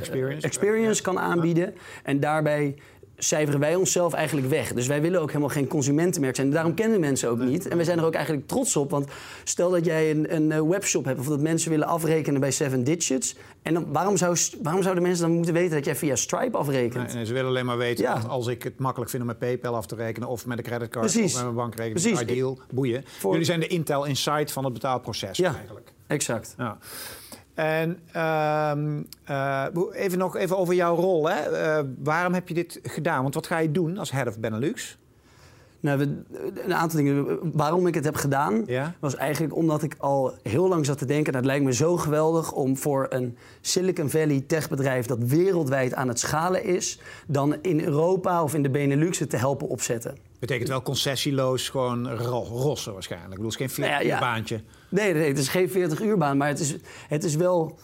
experience, 0.00 0.46
experience 0.46 1.02
kan 1.02 1.18
aanbieden. 1.18 1.74
En 2.02 2.20
daarbij 2.20 2.76
cijferen 3.24 3.60
wij 3.60 3.74
onszelf 3.74 4.12
eigenlijk 4.12 4.48
weg. 4.48 4.72
Dus 4.72 4.86
wij 4.86 5.00
willen 5.00 5.20
ook 5.20 5.28
helemaal 5.28 5.48
geen 5.48 5.66
consumentenmerk 5.66 6.36
zijn. 6.36 6.50
Daarom 6.50 6.74
kennen 6.74 7.00
mensen 7.00 7.28
ook 7.28 7.38
niet. 7.38 7.68
En 7.68 7.76
we 7.76 7.84
zijn 7.84 7.98
er 7.98 8.04
ook 8.04 8.14
eigenlijk 8.14 8.46
trots 8.46 8.76
op. 8.76 8.90
Want 8.90 9.08
stel 9.44 9.70
dat 9.70 9.84
jij 9.84 10.10
een, 10.10 10.34
een 10.34 10.52
eh, 10.52 10.62
webshop 10.62 11.04
hebt... 11.04 11.18
of 11.18 11.26
dat 11.26 11.40
mensen 11.40 11.70
willen 11.70 11.86
afrekenen 11.86 12.40
bij 12.40 12.50
Seven 12.50 12.84
Digits... 12.84 13.36
en 13.62 13.74
dan, 13.74 13.92
waarom, 13.92 14.16
zou, 14.16 14.36
waarom 14.62 14.82
zouden 14.82 15.02
mensen 15.02 15.26
dan 15.26 15.34
moeten 15.34 15.54
weten 15.54 15.70
dat 15.70 15.84
jij 15.84 15.96
via 15.96 16.16
Stripe 16.16 16.56
afrekent? 16.56 17.14
Nee, 17.14 17.26
ze 17.26 17.32
willen 17.32 17.48
alleen 17.48 17.66
maar 17.66 17.78
weten 17.78 18.04
ja. 18.04 18.22
als 18.28 18.46
ik 18.46 18.62
het 18.62 18.78
makkelijk 18.78 19.10
vind 19.10 19.22
om 19.22 19.28
met 19.28 19.38
PayPal 19.38 19.74
af 19.74 19.86
te 19.86 19.94
rekenen... 19.94 20.28
of 20.28 20.46
met 20.46 20.58
een 20.58 20.64
creditcard 20.64 21.12
Precies. 21.12 21.32
of 21.32 21.34
met 21.34 21.42
mijn 21.42 21.54
bankrekening. 21.54 22.02
Precies. 22.02 22.20
Ideal, 22.20 22.58
boeien. 22.70 23.04
Jullie 23.22 23.44
zijn 23.44 23.60
de 23.60 23.66
Intel 23.66 24.04
Insight 24.04 24.52
van 24.52 24.64
het 24.64 24.72
betaalproces 24.72 25.36
ja, 25.36 25.54
eigenlijk. 25.54 25.92
Exact. 26.06 26.54
Ja. 26.58 26.78
En 27.60 27.98
uh, 28.16 28.72
uh, 29.30 29.66
even 29.92 30.18
nog 30.18 30.36
even 30.36 30.58
over 30.58 30.74
jouw 30.74 30.96
rol. 30.96 31.28
Hè? 31.28 31.52
Uh, 31.52 31.86
waarom 31.98 32.34
heb 32.34 32.48
je 32.48 32.54
dit 32.54 32.80
gedaan? 32.82 33.22
Want 33.22 33.34
wat 33.34 33.46
ga 33.46 33.58
je 33.58 33.70
doen 33.70 33.98
als 33.98 34.10
head 34.10 34.26
of 34.26 34.38
Benelux? 34.38 34.98
Nou, 35.80 35.98
we, 35.98 36.22
een 36.64 36.74
aantal 36.74 36.98
dingen. 36.98 37.38
Waarom 37.52 37.86
ik 37.86 37.94
het 37.94 38.04
heb 38.04 38.14
gedaan, 38.14 38.62
ja? 38.66 38.94
was 38.98 39.16
eigenlijk 39.16 39.56
omdat 39.56 39.82
ik 39.82 39.94
al 39.98 40.34
heel 40.42 40.68
lang 40.68 40.86
zat 40.86 40.98
te 40.98 41.04
denken... 41.04 41.32
Nou, 41.32 41.44
het 41.44 41.52
lijkt 41.52 41.64
me 41.64 41.72
zo 41.72 41.96
geweldig 41.96 42.52
om 42.52 42.76
voor 42.76 43.06
een 43.08 43.36
Silicon 43.60 44.10
Valley 44.10 44.44
techbedrijf... 44.46 45.06
dat 45.06 45.18
wereldwijd 45.18 45.94
aan 45.94 46.08
het 46.08 46.18
schalen 46.18 46.64
is... 46.64 47.00
dan 47.26 47.56
in 47.62 47.80
Europa 47.84 48.42
of 48.42 48.54
in 48.54 48.62
de 48.62 48.70
Benelux 48.70 49.18
het 49.18 49.30
te 49.30 49.36
helpen 49.36 49.68
opzetten. 49.68 50.29
Betekent 50.40 50.68
wel 50.68 50.82
concessieloos 50.82 51.68
gewoon 51.68 52.10
rossen 52.12 52.92
waarschijnlijk. 52.92 53.32
Ik 53.32 53.36
bedoel, 53.36 53.52
het 53.52 53.60
is 53.60 53.74
geen 53.74 53.84
40 53.84 54.12
uur 54.12 54.18
baantje. 54.18 54.60
Nee, 54.88 55.12
nee, 55.14 55.28
het 55.28 55.38
is 55.38 55.48
geen 55.48 55.70
40 55.70 56.00
uur 56.00 56.16
baan, 56.16 56.36
maar 56.36 56.48
het 56.48 56.60
is, 56.60 56.76
het 57.08 57.24
is 57.24 57.34
wel... 57.34 57.78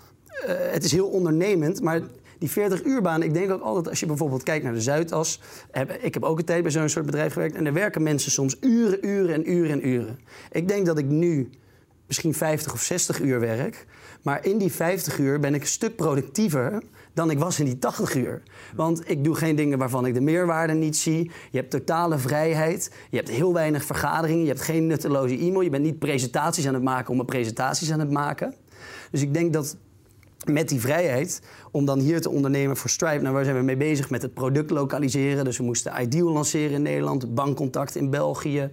Uh, 0.46 0.52
het 0.72 0.84
is 0.84 0.92
heel 0.92 1.08
ondernemend, 1.08 1.80
maar 1.80 2.00
die 2.38 2.50
40 2.50 2.84
uur 2.84 3.02
baan, 3.02 3.22
ik 3.22 3.34
denk 3.34 3.50
ook 3.50 3.62
altijd 3.62 3.88
als 3.88 4.00
je 4.00 4.06
bijvoorbeeld 4.06 4.42
kijkt 4.42 4.64
naar 4.64 4.72
de 4.72 4.80
Zuidas. 4.80 5.40
Heb, 5.70 5.92
ik 5.92 6.14
heb 6.14 6.22
ook 6.22 6.38
een 6.38 6.44
tijd 6.44 6.62
bij 6.62 6.70
zo'n 6.70 6.88
soort 6.88 7.06
bedrijf 7.06 7.32
gewerkt. 7.32 7.54
En 7.54 7.66
er 7.66 7.72
werken 7.72 8.02
mensen 8.02 8.30
soms 8.30 8.56
uren, 8.60 9.06
uren 9.06 9.34
en 9.34 9.50
uren 9.50 9.70
en 9.70 9.88
uren. 9.88 10.18
Ik 10.50 10.68
denk 10.68 10.86
dat 10.86 10.98
ik 10.98 11.06
nu 11.06 11.50
misschien 12.06 12.34
50 12.34 12.72
of 12.72 12.82
60 12.82 13.20
uur 13.20 13.40
werk. 13.40 13.86
Maar 14.22 14.44
in 14.44 14.58
die 14.58 14.72
50 14.72 15.18
uur 15.18 15.40
ben 15.40 15.54
ik 15.54 15.60
een 15.60 15.66
stuk 15.66 15.96
productiever 15.96 16.82
dan 17.12 17.30
ik 17.30 17.38
was 17.38 17.58
in 17.58 17.64
die 17.64 17.78
80 17.78 18.14
uur. 18.14 18.42
Want 18.74 19.10
ik 19.10 19.24
doe 19.24 19.34
geen 19.34 19.56
dingen 19.56 19.78
waarvan 19.78 20.06
ik 20.06 20.14
de 20.14 20.20
meerwaarde 20.20 20.72
niet 20.72 20.96
zie. 20.96 21.30
Je 21.50 21.58
hebt 21.58 21.70
totale 21.70 22.18
vrijheid. 22.18 22.92
Je 23.10 23.16
hebt 23.16 23.28
heel 23.28 23.52
weinig 23.52 23.84
vergaderingen. 23.84 24.42
Je 24.42 24.48
hebt 24.48 24.60
geen 24.60 24.86
nutteloze 24.86 25.38
e-mail. 25.38 25.60
Je 25.60 25.70
bent 25.70 25.84
niet 25.84 25.98
presentaties 25.98 26.66
aan 26.66 26.74
het 26.74 26.82
maken 26.82 27.12
om 27.12 27.20
een 27.20 27.26
presentaties 27.26 27.92
aan 27.92 28.00
het 28.00 28.10
maken. 28.10 28.54
Dus 29.10 29.22
ik 29.22 29.34
denk 29.34 29.52
dat 29.52 29.76
met 30.52 30.68
die 30.68 30.80
vrijheid 30.80 31.42
om 31.70 31.84
dan 31.84 31.98
hier 31.98 32.20
te 32.20 32.30
ondernemen 32.30 32.76
voor 32.76 32.90
Stripe. 32.90 33.22
Nou, 33.22 33.34
waar 33.34 33.44
zijn 33.44 33.56
we 33.56 33.62
mee 33.62 33.76
bezig 33.76 34.10
met 34.10 34.22
het 34.22 34.34
product 34.34 34.70
lokaliseren? 34.70 35.44
Dus 35.44 35.58
we 35.58 35.64
moesten 35.64 36.00
Ideal 36.00 36.32
lanceren 36.32 36.72
in 36.72 36.82
Nederland, 36.82 37.34
bankcontact 37.34 37.96
in 37.96 38.10
België. 38.10 38.70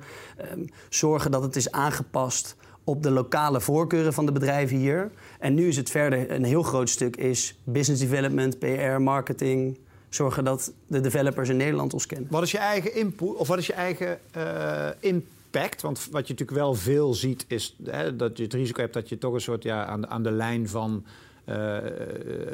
Um, 0.51 0.65
zorgen 0.89 1.31
dat 1.31 1.43
het 1.43 1.55
is 1.55 1.71
aangepast 1.71 2.55
op 2.83 3.03
de 3.03 3.11
lokale 3.11 3.61
voorkeuren 3.61 4.13
van 4.13 4.25
de 4.25 4.31
bedrijven 4.31 4.77
hier. 4.77 5.11
En 5.39 5.53
nu 5.53 5.67
is 5.67 5.77
het 5.77 5.89
verder 5.89 6.31
een 6.31 6.43
heel 6.43 6.63
groot 6.63 6.89
stuk 6.89 7.15
is 7.15 7.55
business 7.63 8.01
development, 8.01 8.59
PR, 8.59 9.01
marketing. 9.01 9.77
Zorgen 10.09 10.43
dat 10.43 10.73
de 10.87 10.99
developers 10.99 11.49
in 11.49 11.57
Nederland 11.57 11.93
ons 11.93 12.05
kennen. 12.05 12.27
Wat 12.31 12.43
is 12.43 12.51
je 12.51 12.57
eigen 12.57 12.95
input 12.95 13.35
of 13.35 13.47
wat 13.47 13.57
is 13.57 13.67
je 13.67 13.73
eigen 13.73 14.19
uh, 14.37 14.87
impact? 14.99 15.81
Want 15.81 15.97
wat 16.11 16.27
je 16.27 16.33
natuurlijk 16.33 16.59
wel 16.59 16.73
veel 16.73 17.13
ziet 17.13 17.45
is 17.47 17.75
hè, 17.83 18.15
dat 18.15 18.37
je 18.37 18.43
het 18.43 18.53
risico 18.53 18.81
hebt 18.81 18.93
dat 18.93 19.09
je 19.09 19.17
toch 19.17 19.33
een 19.33 19.41
soort 19.41 19.63
ja, 19.63 19.85
aan, 19.85 20.07
aan 20.07 20.23
de 20.23 20.31
lijn 20.31 20.69
van 20.69 21.03
uh, 21.45 21.55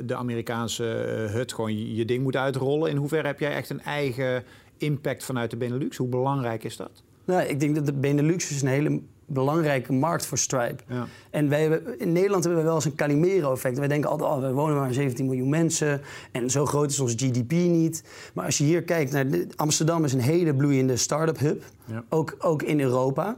de 0.04 0.16
Amerikaanse 0.16 0.84
hut 1.32 1.54
gewoon 1.54 1.96
je 1.96 2.06
ding 2.06 2.24
moet 2.24 2.36
uitrollen. 2.36 2.90
In 2.90 2.98
hoeverre 2.98 3.28
heb 3.28 3.40
jij 3.40 3.54
echt 3.54 3.70
een 3.70 3.82
eigen 3.82 4.44
impact 4.78 5.24
vanuit 5.24 5.52
de 5.52 5.58
Benelux? 5.58 5.98
Hoe 5.98 6.08
belangrijk 6.08 6.64
is 6.64 6.78
dat? 6.78 7.04
Nou, 7.26 7.42
ik 7.42 7.60
denk 7.60 7.76
dat 7.76 7.86
de 7.86 7.94
Benelux 7.94 8.52
is 8.52 8.62
een 8.62 8.68
hele 8.68 9.02
belangrijke 9.30 9.94
markt 9.94 10.26
voor 10.26 10.38
Stripe. 10.38 10.84
Ja. 10.88 11.08
En 11.30 11.50
wij 11.50 11.62
hebben, 11.62 12.00
in 12.00 12.12
Nederland 12.12 12.44
hebben 12.44 12.62
we 12.62 12.68
wel 12.68 12.76
eens 12.76 12.86
een 12.86 12.96
Calimero-effect. 12.96 13.78
Wij 13.78 13.88
denken 13.88 14.10
altijd, 14.10 14.32
oh, 14.32 14.42
we 14.42 14.52
wonen 14.52 14.76
maar 14.76 14.94
17 14.94 15.26
miljoen 15.26 15.50
mensen 15.50 16.02
en 16.32 16.50
zo 16.50 16.66
groot 16.66 16.92
is 16.92 17.00
ons 17.00 17.14
GDP 17.14 17.52
niet. 17.52 18.04
Maar 18.34 18.46
als 18.46 18.58
je 18.58 18.64
hier 18.64 18.84
kijkt, 18.84 19.12
naar 19.12 19.26
Amsterdam 19.56 20.04
is 20.04 20.14
een 20.14 20.22
hele 20.22 20.54
bloeiende 20.54 20.98
start-up 20.98 21.40
hub, 21.40 21.64
ja. 21.86 22.04
ook, 22.10 22.36
ook 22.40 22.64
in 22.64 22.80
Europa. 22.80 23.38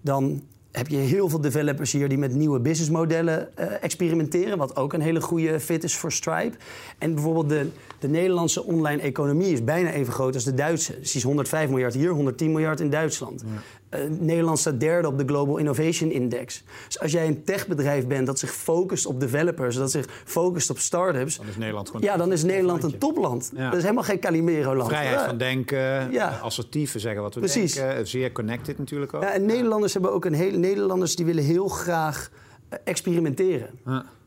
Dan 0.00 0.42
heb 0.72 0.88
je 0.88 0.96
heel 0.96 1.28
veel 1.28 1.40
developers 1.40 1.92
hier 1.92 2.08
die 2.08 2.18
met 2.18 2.34
nieuwe 2.34 2.60
businessmodellen 2.60 3.48
uh, 3.58 3.82
experimenteren. 3.82 4.58
Wat 4.58 4.76
ook 4.76 4.92
een 4.92 5.00
hele 5.00 5.20
goede 5.20 5.60
fit 5.60 5.84
is 5.84 5.96
voor 5.96 6.12
Stripe. 6.12 6.56
En 6.98 7.14
bijvoorbeeld 7.14 7.48
de, 7.48 7.68
de 7.98 8.08
Nederlandse 8.08 8.64
online 8.64 9.02
economie 9.02 9.52
is 9.52 9.64
bijna 9.64 9.90
even 9.90 10.12
groot 10.12 10.34
als 10.34 10.44
de 10.44 10.54
Duitse. 10.54 10.98
Dus 10.98 11.10
die 11.10 11.20
is 11.20 11.26
105 11.26 11.68
miljard 11.68 11.94
hier, 11.94 12.10
110 12.10 12.52
miljard 12.52 12.80
in 12.80 12.90
Duitsland. 12.90 13.44
Ja. 13.46 13.62
Uh, 13.94 14.00
Nederland 14.18 14.58
staat 14.58 14.80
derde 14.80 15.08
op 15.08 15.18
de 15.18 15.24
Global 15.26 15.56
Innovation 15.56 16.10
Index. 16.10 16.64
Dus 16.86 17.00
als 17.00 17.12
jij 17.12 17.26
een 17.26 17.44
techbedrijf 17.44 18.06
bent 18.06 18.26
dat 18.26 18.38
zich 18.38 18.50
focust 18.50 19.06
op 19.06 19.20
developers, 19.20 19.76
dat 19.76 19.90
zich 19.90 20.06
focust 20.24 20.70
op 20.70 20.78
start-ups. 20.78 21.36
Dan 21.36 21.46
is 21.46 21.56
Nederland 21.56 21.86
gewoon. 21.86 22.02
Ja, 22.02 22.16
dan 22.16 22.32
is 22.32 22.42
Nederland 22.42 22.82
een 22.82 22.98
topland. 22.98 23.50
Dat 23.56 23.74
is 23.74 23.82
helemaal 23.82 24.04
geen 24.04 24.18
Calimero-land. 24.18 24.88
Vrijheid 24.88 25.20
van 25.20 25.38
denken, 25.38 26.12
ja. 26.12 26.38
assertief 26.42 26.94
zeggen 26.96 27.22
wat 27.22 27.34
we 27.34 27.40
Precies. 27.40 27.74
denken. 27.74 28.06
Zeer 28.06 28.32
connected 28.32 28.78
natuurlijk 28.78 29.14
ook. 29.14 29.22
Ja, 29.22 29.32
en 29.32 29.46
Nederlanders 29.46 29.92
hebben 29.92 30.12
ook 30.12 30.24
een 30.24 30.34
hele. 30.34 30.56
Nederlanders 30.56 31.16
die 31.16 31.26
willen 31.26 31.44
heel 31.44 31.68
graag 31.68 32.30
eh, 32.68 32.78
experimenteren. 32.84 33.70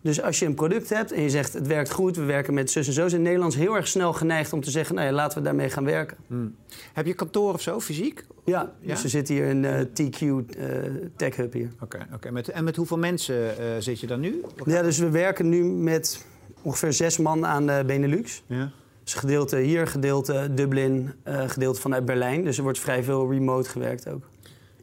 Dus 0.05 0.21
als 0.21 0.39
je 0.39 0.45
een 0.45 0.53
product 0.53 0.89
hebt 0.89 1.11
en 1.11 1.21
je 1.21 1.29
zegt 1.29 1.53
het 1.53 1.67
werkt 1.67 1.91
goed, 1.91 2.15
we 2.15 2.23
werken 2.23 2.53
met 2.53 2.71
zus 2.71 2.87
en 2.87 2.93
zo, 2.93 3.07
zijn 3.07 3.21
Nederlands 3.21 3.55
heel 3.55 3.75
erg 3.75 3.87
snel 3.87 4.13
geneigd 4.13 4.53
om 4.53 4.61
te 4.61 4.71
zeggen, 4.71 4.95
nou 4.95 5.07
ja, 5.07 5.13
laten 5.13 5.37
we 5.37 5.43
daarmee 5.43 5.69
gaan 5.69 5.85
werken. 5.85 6.17
Hmm. 6.27 6.55
Heb 6.93 7.05
je 7.05 7.13
kantoor 7.13 7.53
of 7.53 7.61
zo, 7.61 7.79
fysiek? 7.79 8.25
Ja, 8.43 8.71
dus 8.81 9.01
we 9.01 9.07
zitten 9.07 9.35
hier 9.35 9.45
in 9.45 9.63
uh, 9.63 9.79
eh, 9.79 9.87
TQ 9.87 10.21
uh, 10.21 10.37
eh, 10.37 10.91
Tech 11.15 11.35
Hub 11.35 11.53
hier. 11.53 11.69
Oké, 11.79 12.07
oké. 12.13 12.51
en 12.51 12.63
met 12.63 12.75
hoeveel 12.75 12.97
mensen 12.97 13.35
uh, 13.35 13.65
zit 13.79 13.99
je 13.99 14.07
dan 14.07 14.19
nu? 14.19 14.41
Ja, 14.65 14.81
dus 14.81 14.97
we 14.97 15.09
werken 15.09 15.49
nu 15.49 15.63
met 15.63 16.25
ongeveer 16.61 16.93
zes 16.93 17.17
man 17.17 17.45
aan 17.45 17.65
de 17.65 17.83
Benelux. 17.85 18.43
Ja. 18.47 18.71
Dus 19.03 19.13
gedeelte 19.13 19.57
hier, 19.57 19.87
gedeelte 19.87 20.49
Dublin, 20.53 21.13
gedeelte 21.23 21.81
vanuit 21.81 22.05
Berlijn. 22.05 22.43
Dus 22.43 22.57
er 22.57 22.63
wordt 22.63 22.79
vrij 22.79 23.03
veel 23.03 23.31
remote 23.31 23.69
gewerkt 23.69 24.09
ook. 24.09 24.23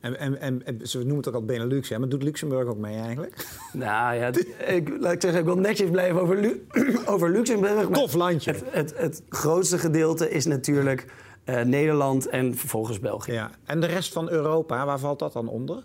En, 0.02 0.40
en, 0.40 0.66
en, 0.66 0.78
ze 0.82 0.98
noemen 0.98 1.16
het 1.16 1.28
ook 1.28 1.34
al 1.34 1.44
Benelux, 1.44 1.88
hè? 1.88 1.98
maar 1.98 2.08
doet 2.08 2.22
Luxemburg 2.22 2.68
ook 2.68 2.78
mee 2.78 2.96
eigenlijk? 2.96 3.46
Nou 3.72 4.14
ja, 4.14 4.30
ik, 4.66 4.88
laat 4.98 5.12
ik 5.12 5.20
zeggen, 5.20 5.40
ik 5.40 5.46
wil 5.46 5.56
netjes 5.56 5.90
blijven 5.90 6.20
over, 6.20 6.56
over 7.12 7.30
Luxemburg. 7.30 7.88
Tof 7.88 8.14
landje. 8.14 8.52
Het, 8.52 8.64
het, 8.70 8.94
het, 8.96 9.22
grootste 9.28 9.78
gedeelte 9.78 10.30
is 10.30 10.46
natuurlijk 10.46 11.06
uh, 11.44 11.60
Nederland 11.60 12.28
en 12.28 12.56
vervolgens 12.56 13.00
België. 13.00 13.32
Ja. 13.32 13.50
En 13.64 13.80
de 13.80 13.86
rest 13.86 14.12
van 14.12 14.30
Europa, 14.30 14.86
waar 14.86 14.98
valt 14.98 15.18
dat 15.18 15.32
dan 15.32 15.48
onder? 15.48 15.82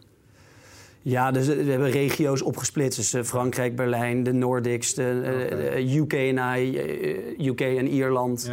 Ja, 1.01 1.31
dus 1.31 1.47
we 1.47 1.53
hebben 1.53 1.89
regio's 1.89 2.41
opgesplitst. 2.41 3.00
Dus 3.00 3.13
uh, 3.13 3.24
Frankrijk, 3.24 3.75
Berlijn, 3.75 4.24
de 4.24 4.33
Nordics, 4.33 4.93
de, 4.93 5.77
uh, 5.77 5.95
UK, 5.95 6.13
en, 6.13 6.38
UK 7.45 7.62
en 7.62 7.88
Ierland, 7.88 8.45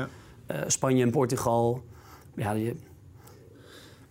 ja. 0.46 0.64
Spanje 0.66 1.02
en 1.02 1.10
Portugal. 1.10 1.82
Ja, 2.34 2.54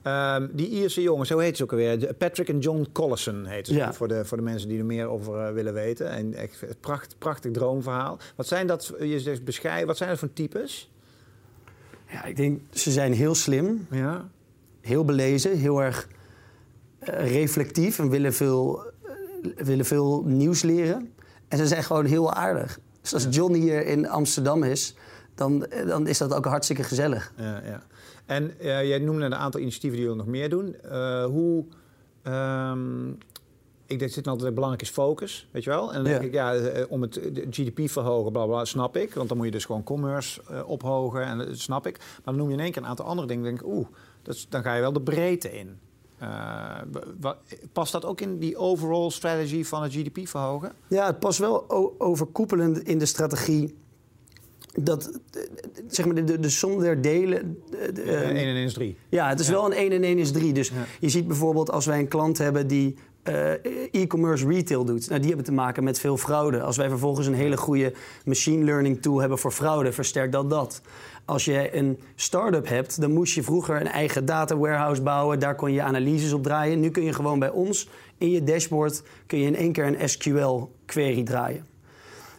Um, 0.07 0.49
die 0.53 0.69
Ierse 0.69 1.01
jongens, 1.01 1.29
zo 1.29 1.37
heet 1.37 1.57
ze 1.57 1.63
ook 1.63 1.71
alweer. 1.71 2.13
Patrick 2.13 2.49
en 2.49 2.59
John 2.59 2.87
Collison 2.91 3.45
heet 3.45 3.67
ze. 3.67 3.87
Voor, 3.91 4.07
de, 4.07 4.25
voor 4.25 4.37
de 4.37 4.43
mensen 4.43 4.69
die 4.69 4.79
er 4.79 4.85
meer 4.85 5.07
over 5.07 5.47
uh, 5.47 5.53
willen 5.53 5.73
weten. 5.73 6.09
En 6.09 6.33
echt 6.33 6.65
pracht, 6.79 7.15
prachtig 7.17 7.51
droomverhaal. 7.51 8.17
Wat 8.35 8.47
zijn 8.47 8.67
dat, 8.67 8.93
je 8.99 9.19
zegt 9.19 9.43
beschrijven, 9.43 9.87
wat 9.87 9.97
zijn 9.97 10.09
dat 10.09 10.19
voor 10.19 10.33
types? 10.33 10.91
Ja, 12.07 12.23
ik 12.23 12.35
denk, 12.35 12.61
ze 12.71 12.91
zijn 12.91 13.13
heel 13.13 13.35
slim. 13.35 13.87
Ja. 13.91 14.29
Heel 14.81 15.05
belezen, 15.05 15.57
heel 15.57 15.81
erg 15.81 16.07
uh, 17.09 17.31
reflectief 17.31 17.99
en 17.99 18.09
willen 18.09 18.33
veel, 18.33 18.83
uh, 19.05 19.65
willen 19.65 19.85
veel 19.85 20.23
nieuws 20.25 20.61
leren. 20.61 21.13
En 21.47 21.57
ze 21.57 21.67
zijn 21.67 21.83
gewoon 21.83 22.05
heel 22.05 22.33
aardig. 22.33 22.79
Dus 23.01 23.13
als 23.13 23.27
John 23.29 23.53
hier 23.53 23.85
in 23.85 24.09
Amsterdam 24.09 24.63
is, 24.63 24.95
dan, 25.35 25.65
dan 25.87 26.07
is 26.07 26.17
dat 26.17 26.33
ook 26.33 26.45
hartstikke 26.45 26.83
gezellig. 26.83 27.33
Ja, 27.37 27.61
ja. 27.65 27.83
En 28.25 28.53
uh, 28.61 28.87
jij 28.87 28.99
noemde 28.99 29.25
een 29.25 29.35
aantal 29.35 29.59
initiatieven 29.59 29.99
die 29.99 30.07
jullie 30.07 30.23
nog 30.23 30.31
meer 30.31 30.49
doen. 30.49 30.75
Uh, 30.85 31.25
hoe... 31.25 31.65
Um, 32.27 33.17
ik 33.85 33.99
denk 33.99 34.13
dat 34.13 34.27
altijd 34.27 34.53
belangrijk 34.53 34.81
is 34.83 34.89
focus, 34.89 35.47
weet 35.51 35.63
je 35.63 35.69
wel? 35.69 35.93
En 35.93 36.03
dan 36.03 36.03
denk 36.03 36.23
ik, 36.23 36.33
ja, 36.33 36.53
eh, 36.53 36.85
om 36.89 37.01
het 37.01 37.19
GDP 37.49 37.89
verhogen, 37.89 38.31
bla, 38.31 38.45
bla, 38.45 38.65
snap 38.65 38.97
ik. 38.97 39.13
Want 39.13 39.27
dan 39.27 39.37
moet 39.37 39.45
je 39.45 39.51
dus 39.51 39.65
gewoon 39.65 39.83
commerce 39.83 40.41
uh, 40.51 40.69
ophogen 40.69 41.23
en 41.23 41.37
dat 41.37 41.59
snap 41.59 41.87
ik. 41.87 41.97
Maar 41.97 42.21
dan 42.23 42.35
noem 42.35 42.47
je 42.47 42.53
in 42.53 42.59
één 42.59 42.71
keer 42.71 42.81
een 42.81 42.87
aantal 42.87 43.05
andere 43.05 43.27
dingen. 43.27 43.43
denk 43.43 43.59
ik, 43.59 43.67
oeh, 43.67 43.87
dan 44.49 44.63
ga 44.63 44.73
je 44.73 44.81
wel 44.81 44.93
de 44.93 45.01
breedte 45.01 45.57
in. 45.57 45.79
Uh, 46.21 46.77
past 47.71 47.91
dat 47.91 48.05
ook 48.05 48.21
in 48.21 48.39
die 48.39 48.57
overall 48.57 49.09
strategy 49.09 49.63
van 49.63 49.83
het 49.83 49.93
GDP 49.93 50.27
verhogen? 50.27 50.71
Ja, 50.87 51.05
het 51.05 51.19
past 51.19 51.39
wel 51.39 51.69
overkoepelend 51.99 52.79
in 52.79 52.97
de 52.97 53.05
strategie 53.05 53.75
dat, 54.73 55.19
zeg 55.87 56.05
maar, 56.05 56.25
de, 56.25 56.39
de, 56.39 56.49
som 56.49 56.79
der 56.79 57.01
delen... 57.01 57.57
De, 57.93 58.01
1 58.01 58.35
en 58.35 58.55
1 58.55 58.55
is 58.55 58.73
3. 58.73 58.97
Ja, 59.09 59.29
het 59.29 59.39
is 59.39 59.49
wel 59.49 59.65
een 59.65 59.73
1 59.73 59.91
en 59.91 60.03
1 60.03 60.17
is 60.17 60.31
3. 60.31 60.53
Dus 60.53 60.71
je 60.99 61.09
ziet 61.09 61.27
bijvoorbeeld 61.27 61.71
als 61.71 61.85
wij 61.85 61.99
een 61.99 62.07
klant 62.07 62.37
hebben 62.37 62.67
die 62.67 62.95
uh, 63.23 63.51
e-commerce 63.91 64.47
retail 64.47 64.85
doet. 64.85 65.07
Nou, 65.07 65.19
die 65.19 65.27
hebben 65.27 65.45
te 65.45 65.51
maken 65.51 65.83
met 65.83 65.99
veel 65.99 66.17
fraude. 66.17 66.61
Als 66.61 66.77
wij 66.77 66.89
vervolgens 66.89 67.27
een 67.27 67.33
hele 67.33 67.57
goede 67.57 67.93
machine 68.25 68.63
learning 68.63 69.01
tool 69.01 69.19
hebben 69.19 69.37
voor 69.37 69.51
fraude, 69.51 69.91
versterkt 69.91 70.31
dat 70.31 70.49
dat. 70.49 70.81
Als 71.25 71.45
je 71.45 71.75
een 71.75 71.99
start-up 72.15 72.67
hebt, 72.67 73.01
dan 73.01 73.13
moest 73.13 73.33
je 73.33 73.43
vroeger 73.43 73.81
een 73.81 73.87
eigen 73.87 74.25
data 74.25 74.57
warehouse 74.57 75.01
bouwen. 75.01 75.39
Daar 75.39 75.55
kon 75.55 75.71
je 75.71 75.81
analyses 75.81 76.33
op 76.33 76.43
draaien. 76.43 76.79
Nu 76.79 76.89
kun 76.89 77.03
je 77.03 77.13
gewoon 77.13 77.39
bij 77.39 77.49
ons 77.49 77.89
in 78.17 78.29
je 78.29 78.43
dashboard 78.43 79.03
kun 79.27 79.39
je 79.39 79.45
in 79.45 79.55
één 79.55 79.71
keer 79.71 79.85
een 79.85 80.09
SQL 80.09 80.69
query 80.85 81.23
draaien. 81.23 81.72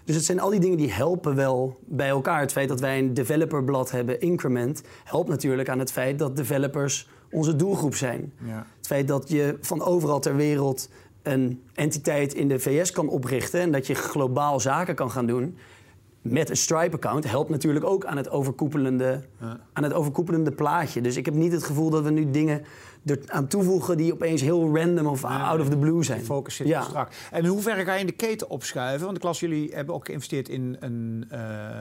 Dus 0.04 0.14
het 0.14 0.24
zijn 0.24 0.40
al 0.40 0.50
die 0.50 0.60
dingen 0.60 0.76
die 0.76 0.92
helpen 0.92 1.34
wel 1.34 1.78
bij 1.84 2.08
elkaar. 2.08 2.40
Het 2.40 2.52
feit 2.52 2.68
dat 2.68 2.80
wij 2.80 2.98
een 2.98 3.14
developerblad 3.14 3.90
hebben, 3.90 4.20
Increment, 4.20 4.82
helpt 5.04 5.28
natuurlijk 5.28 5.68
aan 5.68 5.78
het 5.78 5.92
feit 5.92 6.18
dat 6.18 6.36
developers 6.36 7.08
onze 7.30 7.56
doelgroep 7.56 7.94
zijn. 7.94 8.32
Ja. 8.44 8.66
Het 8.76 8.86
feit 8.86 9.08
dat 9.08 9.28
je 9.28 9.56
van 9.60 9.82
overal 9.82 10.20
ter 10.20 10.36
wereld 10.36 10.88
een 11.22 11.62
entiteit 11.74 12.34
in 12.34 12.48
de 12.48 12.58
VS 12.58 12.90
kan 12.90 13.08
oprichten 13.08 13.60
en 13.60 13.72
dat 13.72 13.86
je 13.86 13.94
globaal 13.94 14.60
zaken 14.60 14.94
kan 14.94 15.10
gaan 15.10 15.26
doen 15.26 15.56
met 16.24 16.50
een 16.50 16.56
Stripe-account 16.56 17.30
helpt 17.30 17.50
natuurlijk 17.50 17.84
ook 17.84 18.04
aan 18.04 18.16
het, 18.16 18.30
overkoepelende, 18.30 19.20
aan 19.72 19.82
het 19.82 19.92
overkoepelende 19.92 20.52
plaatje. 20.52 21.00
Dus 21.00 21.16
ik 21.16 21.24
heb 21.24 21.34
niet 21.34 21.52
het 21.52 21.64
gevoel 21.64 21.90
dat 21.90 22.02
we 22.02 22.10
nu 22.10 22.30
dingen 22.30 22.62
er 23.04 23.18
aan 23.26 23.46
toevoegen 23.46 23.96
die 23.96 24.12
opeens 24.12 24.40
heel 24.40 24.76
random 24.76 25.06
of 25.06 25.24
out 25.24 25.60
of 25.60 25.68
the 25.68 25.76
blue 25.76 26.02
zijn. 26.02 26.18
De 26.18 26.24
focus 26.24 26.54
zit 26.54 26.66
ja. 26.66 26.82
strak. 26.82 27.10
En 27.30 27.42
in 27.42 27.48
hoeverre 27.48 27.84
ga 27.84 27.94
je 27.94 28.00
in 28.00 28.06
de 28.06 28.12
keten 28.12 28.50
opschuiven? 28.50 29.04
Want 29.04 29.16
ik 29.16 29.22
las, 29.22 29.40
jullie 29.40 29.74
hebben 29.74 29.94
ook 29.94 30.06
geïnvesteerd 30.06 30.48
in 30.48 30.76
een, 30.80 31.28
uh, 31.32 31.38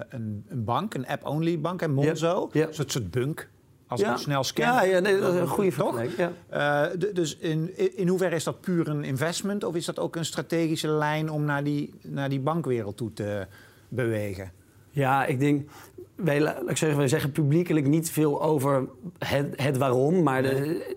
een, 0.10 0.46
een, 0.48 0.64
bank, 0.64 0.94
een 0.94 1.08
app-only 1.08 1.60
bank, 1.60 1.82
en 1.82 1.94
Monzo. 1.94 2.50
Een 2.52 2.68
soort, 2.72 3.12
bunk. 3.12 3.50
Als 3.88 4.02
ja. 4.02 4.18
snel 4.18 4.44
scannen. 4.44 4.88
Ja, 4.88 4.96
ja 4.96 5.00
nee, 5.00 5.20
dat 5.20 5.34
is 5.34 5.40
een 5.40 5.48
goede 5.48 5.76
toch? 5.76 6.02
Ja. 6.18 6.92
Uh, 6.94 7.14
dus 7.14 7.38
in, 7.38 7.78
in 7.98 8.08
hoeverre 8.08 8.36
is 8.36 8.44
dat 8.44 8.62
puur 8.62 8.88
een 8.88 9.04
investment? 9.04 9.64
Of 9.64 9.76
is 9.76 9.86
dat 9.86 10.00
ook 10.00 10.16
een 10.16 10.26
strategische 10.26 10.88
lijn 10.88 11.30
om 11.30 11.44
naar 11.44 11.64
die, 11.64 11.94
naar 12.02 12.30
die 12.30 12.40
bankwereld 12.40 12.98
toe 12.98 13.14
te 13.14 13.48
bewegen? 13.88 14.52
Ja, 14.94 15.26
ik 15.26 15.40
denk, 15.40 15.70
wij, 16.16 16.38
ik 16.68 16.78
zeggen, 16.78 16.98
wij 16.98 17.08
zeggen 17.08 17.32
publiekelijk 17.32 17.88
niet 17.88 18.12
veel 18.12 18.42
over 18.42 18.88
het, 19.18 19.54
het 19.56 19.78
waarom, 19.78 20.24
maar 20.24 20.42
de, 20.42 20.96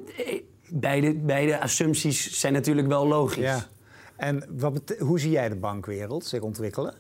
beide, 0.68 1.14
beide 1.14 1.60
assumpties 1.60 2.40
zijn 2.40 2.52
natuurlijk 2.52 2.86
wel 2.86 3.06
logisch. 3.06 3.44
Ja. 3.44 3.66
En 4.16 4.44
wat, 4.58 4.94
hoe 4.98 5.20
zie 5.20 5.30
jij 5.30 5.48
de 5.48 5.56
bankwereld 5.56 6.24
zich 6.24 6.40
ontwikkelen? 6.40 6.94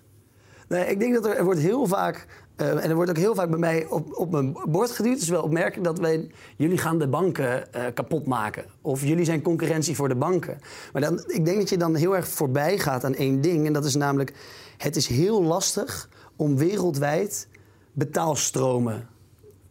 Nee, 0.68 0.86
ik 0.86 0.98
denk 0.98 1.14
dat 1.14 1.26
er, 1.26 1.36
er 1.36 1.44
wordt 1.44 1.60
heel 1.60 1.86
vaak, 1.86 2.26
uh, 2.56 2.68
en 2.68 2.90
er 2.90 2.94
wordt 2.94 3.10
ook 3.10 3.16
heel 3.16 3.34
vaak 3.34 3.50
bij 3.50 3.58
mij 3.58 3.86
op, 3.86 4.16
op 4.16 4.30
mijn 4.30 4.56
bord 4.68 4.90
geduwd. 4.90 5.12
Het 5.12 5.22
is 5.22 5.28
wel 5.28 5.42
opmerkelijk 5.42 5.84
dat 5.84 5.98
wij, 5.98 6.30
jullie 6.56 6.78
gaan 6.78 6.98
de 6.98 7.08
banken 7.08 7.64
uh, 7.76 7.84
kapot 7.94 8.26
maken. 8.26 8.64
Of 8.80 9.04
jullie 9.04 9.24
zijn 9.24 9.42
concurrentie 9.42 9.96
voor 9.96 10.08
de 10.08 10.14
banken. 10.14 10.60
Maar 10.92 11.02
dan, 11.02 11.24
ik 11.26 11.44
denk 11.44 11.58
dat 11.58 11.68
je 11.68 11.76
dan 11.76 11.94
heel 11.94 12.16
erg 12.16 12.28
voorbij 12.28 12.78
gaat 12.78 13.04
aan 13.04 13.14
één 13.14 13.40
ding. 13.40 13.66
En 13.66 13.72
dat 13.72 13.84
is 13.84 13.94
namelijk, 13.94 14.32
het 14.76 14.96
is 14.96 15.06
heel 15.06 15.42
lastig 15.42 16.08
om 16.36 16.56
wereldwijd 16.56 17.48
betaalstromen 17.92 19.08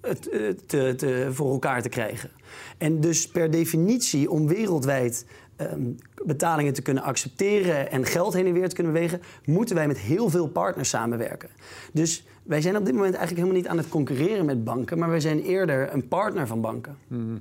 te, 0.01 0.95
te, 0.95 1.27
voor 1.31 1.51
elkaar 1.51 1.81
te 1.81 1.89
krijgen. 1.89 2.31
En 2.77 3.01
dus 3.01 3.27
per 3.27 3.51
definitie, 3.51 4.29
om 4.31 4.48
wereldwijd 4.48 5.25
ehm, 5.55 5.91
betalingen 6.25 6.74
te 6.74 6.81
kunnen 6.81 7.03
accepteren 7.03 7.91
en 7.91 8.05
geld 8.05 8.34
heen 8.34 8.45
en 8.45 8.53
weer 8.53 8.69
te 8.69 8.75
kunnen 8.75 8.93
bewegen, 8.93 9.22
moeten 9.45 9.75
wij 9.75 9.88
met 9.88 9.98
heel 9.98 10.29
veel 10.29 10.48
partners 10.48 10.89
samenwerken. 10.89 11.50
Dus 11.93 12.25
wij 12.43 12.62
zijn 12.62 12.77
op 12.77 12.86
dit 12.86 12.93
moment 12.93 13.15
eigenlijk 13.15 13.41
helemaal 13.41 13.62
niet 13.62 13.72
aan 13.72 13.77
het 13.77 13.89
concurreren 13.89 14.45
met 14.45 14.63
banken, 14.63 14.98
maar 15.00 15.10
wij 15.10 15.19
zijn 15.19 15.41
eerder 15.41 15.93
een 15.93 16.07
partner 16.07 16.48
van 16.48 16.62
banken. 16.62 16.98
Mhm. 17.07 17.38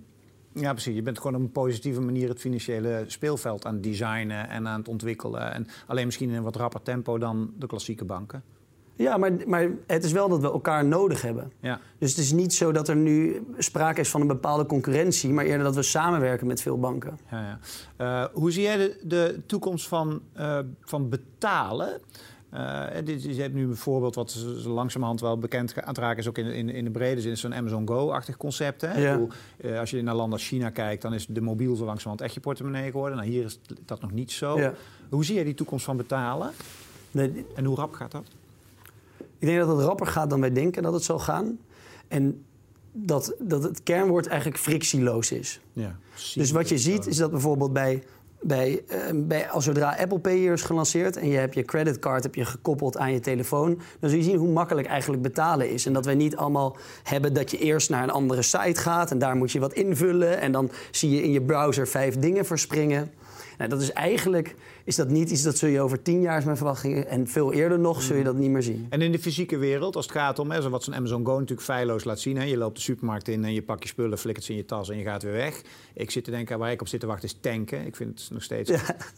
Ja, 0.52 0.72
precies. 0.72 0.94
Je 0.94 1.02
bent 1.02 1.18
gewoon 1.18 1.34
op 1.34 1.40
een 1.40 1.52
positieve 1.52 2.00
manier 2.00 2.28
het 2.28 2.40
financiële 2.40 3.04
speelveld 3.06 3.64
aan 3.64 3.74
het 3.74 3.82
designen 3.82 4.48
en 4.48 4.68
aan 4.68 4.78
het 4.78 4.88
ontwikkelen. 4.88 5.52
En 5.52 5.66
alleen 5.86 6.04
misschien 6.04 6.28
in 6.28 6.34
een 6.34 6.42
wat 6.42 6.56
rapper 6.56 6.82
tempo 6.82 7.18
dan 7.18 7.52
de 7.58 7.66
klassieke 7.66 8.04
banken. 8.04 8.42
Ja, 8.96 9.16
maar, 9.16 9.32
maar 9.46 9.68
het 9.86 10.04
is 10.04 10.12
wel 10.12 10.28
dat 10.28 10.40
we 10.40 10.50
elkaar 10.50 10.84
nodig 10.84 11.22
hebben. 11.22 11.52
Ja. 11.60 11.80
Dus 11.98 12.10
het 12.10 12.18
is 12.18 12.32
niet 12.32 12.54
zo 12.54 12.72
dat 12.72 12.88
er 12.88 12.96
nu 12.96 13.46
sprake 13.58 14.00
is 14.00 14.10
van 14.10 14.20
een 14.20 14.26
bepaalde 14.26 14.66
concurrentie, 14.66 15.32
maar 15.32 15.44
eerder 15.44 15.64
dat 15.64 15.74
we 15.74 15.82
samenwerken 15.82 16.46
met 16.46 16.62
veel 16.62 16.78
banken. 16.78 17.18
Ja, 17.30 17.58
ja. 17.98 18.22
Uh, 18.22 18.28
hoe 18.32 18.52
zie 18.52 18.62
jij 18.62 18.76
de, 18.76 18.98
de 19.02 19.40
toekomst 19.46 19.88
van, 19.88 20.20
uh, 20.38 20.58
van 20.80 21.08
betalen? 21.08 22.00
Uh, 22.54 22.84
dit, 23.04 23.22
je 23.22 23.42
hebt 23.42 23.54
nu 23.54 23.66
bijvoorbeeld 23.66 24.14
wat 24.14 24.46
langzamerhand 24.64 25.20
wel 25.20 25.38
bekend 25.38 25.74
aan 25.80 25.88
het 25.88 25.98
raken 25.98 26.18
is, 26.18 26.28
ook 26.28 26.38
in, 26.38 26.46
in, 26.46 26.68
in 26.68 26.84
de 26.84 26.90
brede 26.90 27.20
zin, 27.20 27.36
zo'n 27.36 27.54
Amazon 27.54 27.88
Go-achtig 27.88 28.36
concept. 28.36 28.80
Hè? 28.80 28.98
Ja. 28.98 29.12
Bedoel, 29.12 29.78
als 29.78 29.90
je 29.90 30.02
naar 30.02 30.14
landen 30.14 30.38
als 30.38 30.48
China 30.48 30.70
kijkt, 30.70 31.02
dan 31.02 31.14
is 31.14 31.26
de 31.26 31.40
mobiel 31.40 31.76
zo 31.76 31.84
langzamerhand 31.84 32.20
echt 32.20 32.34
je 32.34 32.40
portemonnee 32.40 32.90
geworden. 32.90 33.16
Nou, 33.18 33.30
hier 33.30 33.44
is 33.44 33.60
dat 33.84 34.00
nog 34.00 34.12
niet 34.12 34.32
zo. 34.32 34.58
Ja. 34.58 34.72
Hoe 35.08 35.24
zie 35.24 35.34
jij 35.34 35.44
die 35.44 35.54
toekomst 35.54 35.84
van 35.84 35.96
betalen? 35.96 36.50
Nee, 37.10 37.46
en 37.54 37.64
hoe 37.64 37.76
rap 37.76 37.92
gaat 37.92 38.12
dat? 38.12 38.26
Ik 39.38 39.46
denk 39.46 39.58
dat 39.58 39.76
het 39.76 39.86
rapper 39.86 40.06
gaat 40.06 40.30
dan 40.30 40.40
wij 40.40 40.52
denken 40.52 40.82
dat 40.82 40.92
het 40.92 41.04
zal 41.04 41.18
gaan. 41.18 41.58
En 42.08 42.44
dat, 42.92 43.34
dat 43.38 43.62
het 43.62 43.82
kernwoord 43.82 44.26
eigenlijk 44.26 44.58
frictieloos 44.58 45.32
is. 45.32 45.60
Ja, 45.72 45.96
Dus 46.34 46.50
wat 46.50 46.68
je 46.68 46.78
ziet 46.78 47.06
is 47.06 47.16
dat 47.16 47.30
bijvoorbeeld 47.30 47.72
bij, 47.72 48.02
bij, 48.40 48.82
eh, 48.88 48.98
bij 49.14 49.50
als 49.50 49.64
zodra 49.64 49.96
Apple 49.98 50.18
Pay 50.18 50.36
hier 50.36 50.52
is 50.52 50.62
gelanceerd 50.62 51.16
en 51.16 51.28
je 51.28 51.36
hebt 51.36 51.54
je 51.54 51.62
creditcard 51.62 52.22
heb 52.22 52.34
je 52.34 52.44
gekoppeld 52.44 52.96
aan 52.96 53.12
je 53.12 53.20
telefoon, 53.20 53.80
dan 54.00 54.10
zul 54.10 54.18
je 54.18 54.24
zien 54.24 54.36
hoe 54.36 54.52
makkelijk 54.52 54.86
eigenlijk 54.86 55.22
betalen 55.22 55.70
is. 55.70 55.86
En 55.86 55.92
dat 55.92 56.04
wij 56.04 56.14
niet 56.14 56.36
allemaal 56.36 56.76
hebben 57.02 57.34
dat 57.34 57.50
je 57.50 57.58
eerst 57.58 57.90
naar 57.90 58.02
een 58.02 58.10
andere 58.10 58.42
site 58.42 58.80
gaat 58.80 59.10
en 59.10 59.18
daar 59.18 59.36
moet 59.36 59.52
je 59.52 59.60
wat 59.60 59.72
invullen 59.72 60.40
en 60.40 60.52
dan 60.52 60.70
zie 60.90 61.10
je 61.10 61.22
in 61.22 61.30
je 61.30 61.42
browser 61.42 61.88
vijf 61.88 62.18
dingen 62.18 62.46
verspringen. 62.46 63.12
Nou, 63.58 63.70
dat 63.70 63.80
is 63.82 63.92
eigenlijk 63.92 64.54
is 64.84 64.96
dat 64.96 65.08
niet 65.08 65.30
iets 65.30 65.42
dat 65.42 65.56
zul 65.58 65.68
je 65.68 65.80
over 65.80 66.02
tien 66.02 66.20
jaar 66.20 66.38
is 66.38 66.44
mijn 66.44 66.56
verwachtingen 66.56 67.08
en 67.08 67.26
veel 67.28 67.52
eerder 67.52 67.78
nog 67.78 68.02
zul 68.02 68.16
je 68.16 68.24
dat 68.24 68.36
niet 68.36 68.50
meer 68.50 68.62
zien. 68.62 68.86
En 68.90 69.02
in 69.02 69.12
de 69.12 69.18
fysieke 69.18 69.56
wereld, 69.56 69.96
als 69.96 70.04
het 70.06 70.14
gaat 70.14 70.38
om 70.38 70.50
hè, 70.50 70.62
zo 70.62 70.70
wat 70.70 70.84
zo'n 70.84 70.94
Amazon 70.94 71.26
Go 71.26 71.32
natuurlijk 71.32 71.60
feilloos 71.66 72.04
laat 72.04 72.20
zien. 72.20 72.36
Hè, 72.36 72.42
je 72.44 72.56
loopt 72.56 72.76
de 72.76 72.82
supermarkt 72.82 73.28
in 73.28 73.44
en 73.44 73.52
je 73.52 73.62
pakt 73.62 73.82
je 73.82 73.88
spullen, 73.88 74.18
flikkert 74.18 74.46
ze 74.46 74.52
in 74.52 74.58
je 74.58 74.64
tas 74.64 74.88
en 74.90 74.98
je 74.98 75.04
gaat 75.04 75.22
weer 75.22 75.32
weg. 75.32 75.62
Ik 75.94 76.10
zit 76.10 76.24
te 76.24 76.30
denken, 76.30 76.58
waar 76.58 76.70
ik 76.70 76.80
op 76.80 76.88
zit 76.88 77.00
te 77.00 77.06
wachten 77.06 77.28
is 77.28 77.36
tanken. 77.40 77.86
Ik 77.86 77.96
vind 77.96 78.20
het 78.20 78.30
nog 78.30 78.42
steeds 78.42 78.72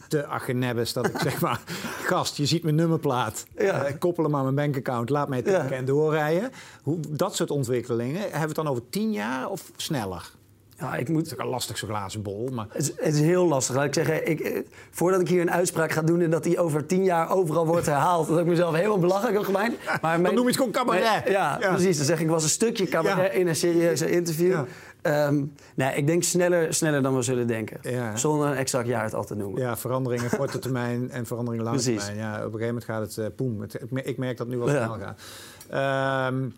te 0.07 0.25
agenebbes 0.25 0.93
dat 0.93 1.07
ik 1.07 1.17
zeg 1.29 1.41
maar... 1.41 1.61
Gast, 2.05 2.37
je 2.37 2.45
ziet 2.45 2.63
mijn 2.63 2.75
nummerplaat. 2.75 3.45
Ja. 3.57 3.83
Eh, 3.85 3.93
koppel 3.99 4.23
hem 4.23 4.35
aan 4.35 4.43
mijn 4.43 4.55
bankaccount, 4.55 5.09
laat 5.09 5.29
mij 5.29 5.41
tanken 5.41 5.69
Ja. 5.69 5.75
en 5.75 5.85
doorrijden. 5.85 6.51
Hoe, 6.83 6.99
dat 7.09 7.35
soort 7.35 7.51
ontwikkelingen, 7.51 8.21
hebben 8.21 8.39
we 8.39 8.45
het 8.45 8.55
dan 8.55 8.67
over 8.67 8.83
tien 8.89 9.11
jaar 9.11 9.49
of 9.49 9.71
sneller? 9.75 10.31
Ja, 10.79 10.93
ik 10.93 10.99
Het 10.99 11.09
moet, 11.09 11.25
is 11.25 11.33
ook 11.33 11.39
een 11.39 11.47
lastig 11.47 11.77
zo'n 11.77 11.89
glazen 11.89 12.21
bol, 12.21 12.49
maar... 12.53 12.65
Het 12.69 12.81
is, 12.81 12.87
het 12.95 13.13
is 13.13 13.19
heel 13.19 13.47
lastig. 13.47 13.75
Laat 13.75 13.85
ik 13.85 13.93
zeggen, 13.93 14.29
ik, 14.29 14.39
eh, 14.39 14.59
voordat 14.91 15.21
ik 15.21 15.27
hier 15.27 15.41
een 15.41 15.51
uitspraak 15.51 15.91
ga 15.91 16.01
doen 16.01 16.21
en 16.21 16.29
dat 16.29 16.43
die 16.43 16.59
over 16.59 16.85
tien 16.85 17.03
jaar 17.03 17.31
overal 17.31 17.65
wordt 17.65 17.85
herhaald, 17.85 18.27
dat 18.27 18.39
ik 18.39 18.45
mezelf 18.45 18.75
helemaal 18.75 18.99
belachelijk 18.99 19.35
heb 19.35 19.45
gemaakt. 19.45 19.73
Maar 20.01 20.19
mijn- 20.21 20.33
noem 20.33 20.43
je 20.43 20.49
het 20.49 20.57
gewoon 20.57 20.71
cabaret. 20.71 21.03
Ja, 21.03 21.57
Ja. 21.59 21.69
precies. 21.69 21.97
Dan 21.97 22.05
zeg 22.05 22.19
ik, 22.19 22.27
was 22.27 22.43
een 22.43 22.49
stukje 22.49 22.85
cabaret 22.87 23.31
Ja. 23.33 23.39
in 23.39 23.47
een 23.47 23.55
serieuze 23.55 24.09
interview. 24.11 24.51
Ja. 24.51 24.65
Ehm, 25.01 25.43
nee, 25.75 25.95
ik 25.95 26.07
denk 26.07 26.23
sneller, 26.23 26.73
sneller 26.73 27.01
dan 27.01 27.15
we 27.15 27.21
zullen 27.21 27.47
denken. 27.47 27.77
Ja. 27.81 28.15
Zonder 28.15 28.47
een 28.47 28.55
exact 28.55 28.87
jaar 28.87 29.03
het 29.03 29.13
al 29.13 29.25
te 29.25 29.35
noemen. 29.35 29.61
Ja, 29.61 29.77
veranderingen 29.77 30.29
korte 30.37 30.59
termijn 30.59 31.11
en 31.11 31.25
veranderingen 31.25 31.65
lange 31.65 31.79
termijn. 31.79 32.15
Ja, 32.15 32.29
op 32.31 32.35
een 32.35 32.41
gegeven 32.59 32.65
moment 32.67 32.83
gaat 32.83 33.01
het 33.01 33.17
uh, 33.17 33.25
poem. 33.35 33.61
Het, 33.61 33.73
ik 33.73 33.91
mer- 33.91 34.05
ik 34.05 34.17
merk 34.17 34.37
dat 34.37 34.47
het 34.47 34.55
nu 34.55 34.61
wel 34.63 34.69
snel 34.73 34.97
gaat. 34.99 35.21
Ehm, 35.69 36.49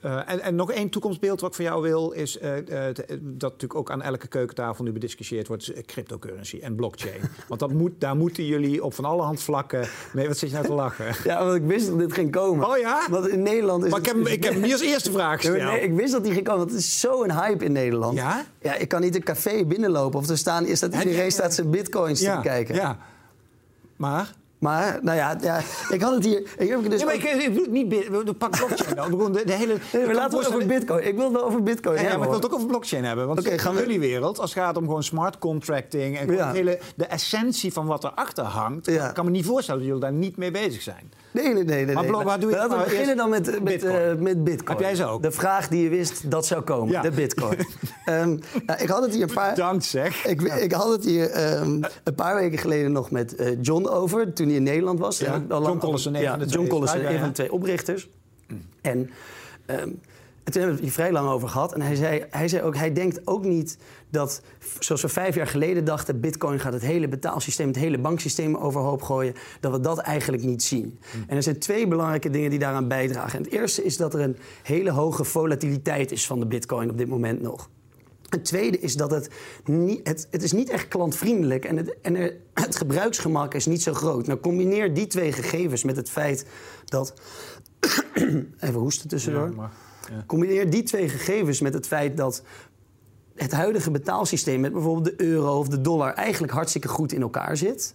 eh, 0.00 0.30
en, 0.30 0.40
en 0.40 0.54
nog 0.54 0.72
één 0.72 0.88
toekomstbeeld 0.88 1.40
wat 1.40 1.50
ik 1.50 1.56
van 1.56 1.64
jou 1.64 1.82
wil, 1.82 2.10
is 2.10 2.38
eh, 2.38 2.58
eh, 2.58 2.94
dat 3.20 3.50
natuurlijk 3.50 3.74
ook 3.74 3.90
aan 3.90 4.02
elke 4.02 4.26
keukentafel 4.26 4.84
nu 4.84 4.92
bediscussieerd 4.92 5.46
wordt, 5.46 5.74
is 5.74 5.84
cryptocurrency 5.86 6.58
en 6.62 6.74
blockchain. 6.74 7.20
Want 7.48 7.60
dat 7.60 7.72
moet, 7.72 7.92
daar 7.98 8.16
moeten 8.16 8.46
jullie 8.46 8.84
op 8.84 8.94
van 8.94 9.04
alle 9.04 9.22
hand 9.22 9.42
vlakken 9.42 9.88
mee. 10.12 10.28
Wat 10.28 10.38
zit 10.38 10.48
je 10.48 10.54
nou 10.54 10.66
te 10.66 10.74
lachen? 10.74 11.14
Ja, 11.24 11.44
want 11.44 11.56
ik 11.56 11.66
wist 11.66 11.86
dat 11.86 11.98
dit 11.98 12.12
ging 12.12 12.30
komen. 12.30 12.68
Oh 12.68 12.78
ja? 12.78 13.06
Want 13.10 13.28
in 13.28 13.42
Nederland 13.42 13.84
is 13.84 13.90
Maar 13.90 14.00
ik 14.00 14.06
heb, 14.06 14.16
ik 14.16 14.44
heb 14.44 14.52
hem 14.52 14.62
niet 14.62 14.72
als 14.72 14.82
eerste 14.92 15.12
vraag 15.12 15.40
gesteld. 15.40 15.62
nee, 15.62 15.80
ik 15.80 15.92
wist 15.92 16.12
dat 16.12 16.24
die 16.24 16.32
ging 16.32 16.44
komen, 16.44 16.60
want 16.60 16.70
het 16.70 16.80
is 16.80 17.00
zo'n 17.00 17.32
hype 17.32 17.64
in 17.64 17.72
Nederland. 17.72 18.14
Ja? 18.14 18.44
Ja, 18.60 18.74
ik 18.74 18.88
kan 18.88 19.00
niet 19.00 19.14
een 19.14 19.22
café 19.22 19.64
binnenlopen 19.64 20.18
of 20.18 20.28
er 20.28 20.38
staan, 20.38 20.66
is 20.66 20.80
dat 20.80 20.94
iedereen 20.94 21.32
staat 21.32 21.54
zijn 21.54 21.70
bitcoins 21.70 22.20
ja, 22.20 22.36
te 22.36 22.48
kijken. 22.48 22.74
Ja. 22.74 22.98
Maar? 23.96 24.34
Maar, 24.58 24.98
nou 25.02 25.16
ja, 25.16 25.36
ja, 25.40 25.60
ik 25.90 26.02
had 26.02 26.14
het 26.14 26.24
hier... 26.24 26.38
Ik 26.58 26.68
heb 26.68 26.80
dus 26.90 27.04
Nee, 27.04 27.04
maar 27.04 27.14
ook- 27.14 27.20
ik, 27.20 27.42
ik 27.42 27.54
bedoel 27.54 27.72
niet... 27.72 27.88
bit- 27.88 28.08
we- 28.08 28.32
Pak 28.34 28.50
blockchain 28.56 28.96
dan. 28.96 29.10
Bedoel, 29.10 29.32
De, 29.32 29.44
de 29.44 29.52
hele... 29.52 29.76
Nee, 29.92 30.06
we 30.06 30.14
laten 30.14 30.38
we 30.38 30.44
het 30.44 30.54
over 30.54 30.66
bitcoin. 30.66 31.06
Ik 31.06 31.14
wil 31.14 31.24
het 31.24 31.32
wel 31.32 31.44
over 31.44 31.62
bitcoin 31.62 31.94
Ja, 31.94 32.00
ja, 32.02 32.08
hebben, 32.08 32.28
maar 32.28 32.36
ik 32.36 32.40
wil 32.40 32.42
het 32.42 32.50
ook 32.50 32.54
over 32.54 32.66
blockchain 32.66 33.04
hebben. 33.04 33.26
Want 33.26 33.38
Oké, 33.38 33.58
gaan 33.58 33.70
in 33.72 33.76
we- 33.78 33.84
jullie 33.84 34.00
wereld, 34.00 34.38
als 34.40 34.54
het 34.54 34.62
gaat 34.64 34.76
om 34.76 34.84
gewoon 34.84 35.02
smart 35.02 35.38
contracting... 35.38 36.18
en 36.18 36.32
Ja. 36.32 36.46
het 36.46 36.56
hele, 36.56 36.78
de 36.96 37.04
essentie 37.06 37.72
van 37.72 37.86
wat 37.86 38.04
erachter 38.04 38.44
hangt... 38.44 38.86
Ja. 38.86 39.08
kan 39.12 39.24
me 39.24 39.30
niet 39.30 39.44
voorstellen 39.46 39.80
dat 39.80 39.88
jullie 39.88 40.04
daar 40.04 40.12
niet 40.18 40.36
mee 40.36 40.50
bezig 40.50 40.82
zijn. 40.82 41.12
Nee, 41.34 41.54
nee, 41.54 41.64
nee. 41.64 41.84
nee, 41.84 41.94
Maar 41.94 42.04
blo- 42.04 42.22
waar 42.22 42.40
doe 42.40 42.50
je- 42.50 42.56
Laten 42.56 42.70
we 42.70 42.76
maar 42.76 42.84
beginnen 42.84 43.16
dan 43.16 43.30
met, 43.30 43.46
met, 43.46 43.64
Bitcoin. 43.64 43.94
eh, 43.94 44.14
met 44.14 44.44
bitcoin. 44.44 44.68
Heb 44.78 44.86
jij 44.86 44.94
ze 44.94 45.04
ook? 45.04 45.22
De 45.22 45.30
vraag 45.30 45.68
die 45.68 45.82
je 45.82 45.88
wist 45.88 46.30
dat 46.30 46.46
zou 46.46 46.62
komen. 46.62 46.92
Ja. 46.92 47.00
De 47.02 47.10
bitcoin. 47.10 47.56
Ehm, 48.04 48.28
nou, 48.66 48.80
ik 48.82 48.88
had 48.88 49.02
het 49.02 49.14
hier 49.14 49.22
een 49.22 49.34
paar... 49.34 49.50
Bedankt 49.54 49.84
zeg. 49.84 50.24
Ik, 50.26 50.42
ik 50.42 50.72
had 50.72 50.90
het 50.92 51.04
hier 51.04 51.30
ehm, 51.30 51.82
een 52.04 52.14
paar 52.14 52.34
weken 52.34 52.58
geleden 52.58 52.92
nog 52.92 53.10
met 53.10 53.34
eh, 53.34 53.62
John 53.62 53.86
over, 53.86 54.32
toen 54.32 54.46
hij 54.46 54.56
in 54.56 54.62
Nederland 54.62 54.98
was. 54.98 55.18
Ja, 55.18 55.42
al 55.48 55.62
John 55.62 55.78
Collison, 55.78 56.14
een 56.14 56.38
de 56.38 56.46
twee. 56.46 57.18
Van 57.18 57.28
de 57.28 57.32
twee 57.32 57.52
oprichters. 57.52 58.08
En 58.80 59.10
ehm, 59.66 59.88
en 60.44 60.52
toen 60.52 60.62
hebben 60.62 60.80
we 60.80 60.86
het 60.86 60.94
hier 60.94 61.04
vrij 61.04 61.12
lang 61.12 61.28
over 61.28 61.48
gehad. 61.48 61.74
En 61.74 61.80
hij 61.80 61.94
zei, 61.94 62.24
hij 62.30 62.48
zei 62.48 62.62
ook, 62.62 62.76
hij 62.76 62.92
denkt 62.92 63.26
ook 63.26 63.44
niet 63.44 63.78
dat, 64.10 64.42
zoals 64.78 65.02
we 65.02 65.08
vijf 65.08 65.34
jaar 65.34 65.46
geleden 65.46 65.84
dachten... 65.84 66.20
bitcoin 66.20 66.60
gaat 66.60 66.72
het 66.72 66.82
hele 66.82 67.08
betaalsysteem, 67.08 67.66
het 67.66 67.76
hele 67.76 67.98
banksysteem 67.98 68.56
overhoop 68.56 69.02
gooien... 69.02 69.34
dat 69.60 69.72
we 69.72 69.80
dat 69.80 69.98
eigenlijk 69.98 70.42
niet 70.42 70.62
zien. 70.62 70.98
En 71.26 71.36
er 71.36 71.42
zijn 71.42 71.58
twee 71.58 71.88
belangrijke 71.88 72.30
dingen 72.30 72.50
die 72.50 72.58
daaraan 72.58 72.88
bijdragen. 72.88 73.38
En 73.38 73.44
het 73.44 73.52
eerste 73.52 73.84
is 73.84 73.96
dat 73.96 74.14
er 74.14 74.20
een 74.20 74.36
hele 74.62 74.90
hoge 74.90 75.24
volatiliteit 75.24 76.12
is 76.12 76.26
van 76.26 76.40
de 76.40 76.46
bitcoin 76.46 76.90
op 76.90 76.98
dit 76.98 77.08
moment 77.08 77.42
nog. 77.42 77.70
Het 78.28 78.44
tweede 78.44 78.78
is 78.78 78.96
dat 78.96 79.10
het 79.10 79.28
niet, 79.64 80.06
het, 80.08 80.28
het 80.30 80.42
is 80.42 80.52
niet 80.52 80.70
echt 80.70 80.88
klantvriendelijk 80.88 81.64
en, 81.64 81.76
het, 81.76 81.96
en 82.02 82.16
er, 82.16 82.36
het 82.64 82.76
gebruiksgemak 82.76 83.54
is 83.54 83.66
niet 83.66 83.82
zo 83.82 83.92
groot. 83.92 84.26
Nou, 84.26 84.40
combineer 84.40 84.94
die 84.94 85.06
twee 85.06 85.32
gegevens 85.32 85.84
met 85.84 85.96
het 85.96 86.10
feit 86.10 86.46
dat. 86.84 87.14
Even 88.60 88.80
hoesten 88.80 89.08
tussendoor. 89.08 89.52
Ja, 89.56 89.70
ja. 90.10 90.24
Combineer 90.26 90.70
die 90.70 90.82
twee 90.82 91.08
gegevens 91.08 91.60
met 91.60 91.74
het 91.74 91.86
feit 91.86 92.16
dat 92.16 92.42
het 93.34 93.52
huidige 93.52 93.90
betaalsysteem 93.90 94.60
met 94.60 94.72
bijvoorbeeld 94.72 95.04
de 95.18 95.24
euro 95.24 95.58
of 95.58 95.68
de 95.68 95.80
dollar 95.80 96.12
eigenlijk 96.12 96.52
hartstikke 96.52 96.88
goed 96.88 97.12
in 97.12 97.22
elkaar 97.22 97.56
zit. 97.56 97.94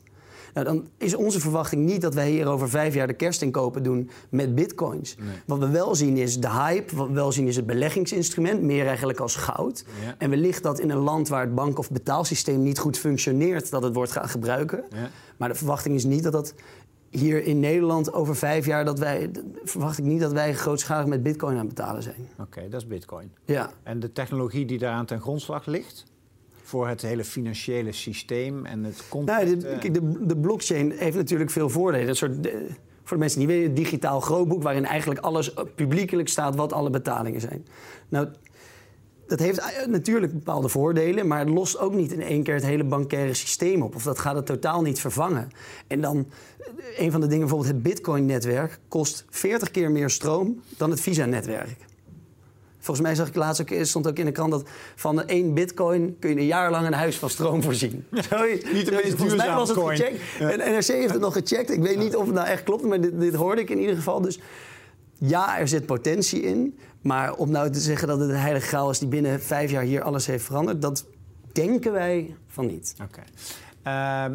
Nou, 0.54 0.65
dan 0.65 0.88
is 0.98 1.15
onze 1.15 1.39
verwachting 1.39 1.86
niet 1.86 2.02
dat 2.02 2.13
wij 2.13 2.30
hier 2.30 2.48
over 2.48 2.69
vijf 2.69 2.93
jaar 2.93 3.08
de 3.08 3.13
kerstinkopen 3.13 3.84
doen 3.84 4.10
met 4.30 4.56
bitcoins. 4.56 5.15
Wat 5.45 5.60
we 5.60 5.69
wel 5.69 5.95
zien 5.95 6.17
is 6.17 6.39
de 6.39 6.50
hype, 6.50 6.95
wat 6.95 7.08
we 7.08 7.13
wel 7.13 7.32
zien 7.32 7.48
is 7.48 7.56
het 7.56 7.65
beleggingsinstrument, 7.65 8.62
meer 8.62 8.88
eigenlijk 8.88 9.19
als 9.19 9.36
goud. 9.36 9.86
Ja. 10.06 10.15
En 10.17 10.30
wellicht 10.30 10.63
dat 10.63 10.80
in 10.80 10.89
een 10.89 10.98
land 10.98 11.28
waar 11.28 11.41
het 11.41 11.56
bank- 11.56 11.78
of 11.78 11.91
betaalsysteem 11.91 12.62
niet 12.62 12.80
goed 12.80 12.98
functioneert, 12.98 13.72
dat 13.72 13.84
het 13.84 13.95
wordt 13.95 14.12
gaan 14.12 14.30
gebruiken. 14.30 14.84
Ja. 14.89 15.10
Maar 15.38 15.50
de 15.50 15.56
verwachting 15.56 15.95
is 15.95 16.04
niet 16.04 16.24
dat 16.24 16.32
dat 16.32 16.54
hier 17.10 17.43
in 17.43 17.60
Nederland 17.60 18.13
over 18.13 18.36
vijf 18.36 18.65
jaar, 18.65 18.86
dat 18.86 19.00
wij, 19.00 19.32
verwacht 19.63 19.98
ik 19.98 20.04
niet 20.06 20.19
dat 20.19 20.32
wij 20.32 20.54
grootschalig 20.54 21.06
met 21.08 21.24
bitcoin 21.24 21.54
aan 21.58 21.65
het 21.65 21.76
betalen 21.76 22.04
zijn. 22.04 22.28
Oké, 22.39 22.69
dat 22.69 22.82
is 22.82 22.88
bitcoin. 22.88 23.32
Ja. 23.45 23.69
En 23.84 24.00
de 24.00 24.12
technologie 24.12 24.65
die 24.65 24.78
daaraan 24.78 25.06
ten 25.06 25.22
grondslag 25.22 25.65
ligt... 25.65 26.04
voor 26.63 26.88
het 26.88 27.02
hele 27.02 27.24
financiële 27.24 27.91
systeem 27.91 28.65
en 28.65 28.84
het 28.84 28.95
Nou, 28.95 29.10
contract... 29.10 29.62
de, 29.62 29.67
eh, 29.67 29.80
kijk, 29.80 29.93
de, 29.93 30.26
de 30.26 30.38
blockchain 30.38 30.91
heeft 30.91 31.15
natuurlijk 31.17 31.50
veel 31.50 31.69
voordelen. 31.69 32.08
Een 32.08 32.15
soort, 32.15 32.43
de- 32.43 32.67
voor 33.04 33.17
de 33.17 33.24
mensen 33.24 33.39
die 33.39 33.48
weten, 33.48 33.69
een 33.69 33.76
digitaal 33.76 34.19
grootboek... 34.19 34.63
waarin 34.63 34.86
eigenlijk 34.86 35.19
alles 35.19 35.54
eh, 35.54 35.63
publiekelijk 35.76 36.30
staat 36.30 36.56
wat 36.56 36.74
alle 36.74 36.89
betalingen 36.89 37.41
zijn. 37.41 37.65
Nou, 38.10 38.28
dat 39.30 39.39
heeft 39.39 39.60
eh, 39.60 39.88
natuurlijk 39.88 40.34
bepaalde 40.34 40.70
voordelen... 40.70 41.28
maar 41.28 41.39
het 41.39 41.50
lost 41.50 41.80
ook 41.80 41.94
niet 41.94 42.12
in 42.12 42.22
één 42.22 42.44
keer 42.44 42.54
het 42.54 42.65
hele 42.65 42.84
bankaire 42.84 43.34
systeem 43.34 43.82
op. 43.82 43.96
Of 43.96 44.04
dat 44.04 44.20
gaat 44.20 44.36
het 44.36 44.46
totaal 44.46 44.82
niet 44.82 45.00
vervangen. 45.00 45.50
En 45.88 46.02
dan, 46.02 46.28
eh, 46.60 46.65
een 47.06 47.12
van 47.12 47.22
de 47.22 47.28
dingen, 47.28 47.48
bijvoorbeeld 47.48 47.74
het 47.74 47.84
Bitcoin-netwerk... 47.84 48.80
kost 48.88 49.26
40 49.30 49.72
keer 49.72 49.92
meer 49.92 50.10
stroom 50.10 50.62
dan 50.78 50.89
het 50.89 51.02
Visa-netwerk. 51.02 51.76
Volgens 52.80 53.08
mij 53.08 53.15
zag 53.15 53.28
ik 53.28 53.36
laatst 53.36 53.62
ook, 53.62 53.86
stond 53.86 54.08
ook 54.08 54.18
in 54.18 54.26
de 54.26 54.32
krant 54.32 54.52
dat 54.52 54.63
van 54.96 55.28
één 55.28 55.54
bitcoin 55.54 56.15
kun 56.20 56.30
je 56.30 56.36
een 56.36 56.46
jaar 56.46 56.72
lang 56.72 56.88
een 56.88 56.94
huis 56.94 57.18
van 57.18 57.30
stroom 57.30 57.63
voorzien. 57.63 58.06
Zoiets. 58.30 58.72
Niet 58.72 58.86
de 58.86 58.92
meest 58.92 59.15
Volgens 59.15 59.20
mij 59.20 59.28
duurzame 59.28 59.56
was 59.56 59.70
het 59.70 59.78
coin. 59.78 59.98
gecheckt. 59.98 60.22
En 60.39 60.74
NRC 60.74 60.86
heeft 60.86 61.12
het 61.12 61.22
nog 61.22 61.34
gecheckt. 61.34 61.72
Ik 61.72 61.82
weet 61.82 61.98
niet 61.98 62.15
of 62.15 62.26
het 62.26 62.36
nou 62.36 62.48
echt 62.48 62.63
klopt, 62.63 62.84
maar 62.84 63.02
dit, 63.02 63.20
dit 63.20 63.34
hoorde 63.34 63.62
ik 63.62 63.70
in 63.70 63.80
ieder 63.80 63.96
geval. 63.96 64.22
Dus 64.22 64.39
ja, 65.20 65.60
er 65.60 65.68
zit 65.68 65.86
potentie 65.86 66.42
in. 66.42 66.78
Maar 67.01 67.33
om 67.33 67.51
nou 67.51 67.69
te 67.69 67.79
zeggen 67.79 68.07
dat 68.07 68.19
het 68.19 68.29
een 68.29 68.35
heilige 68.35 68.67
graal 68.67 68.89
is 68.89 68.99
die 68.99 69.07
binnen 69.07 69.41
vijf 69.41 69.71
jaar 69.71 69.83
hier 69.83 70.01
alles 70.01 70.25
heeft 70.25 70.45
veranderd, 70.45 70.81
dat 70.81 71.05
denken 71.51 71.91
wij 71.91 72.35
van 72.47 72.65
niet. 72.65 72.95
Oké. 73.03 73.21
Ehm, 73.83 74.33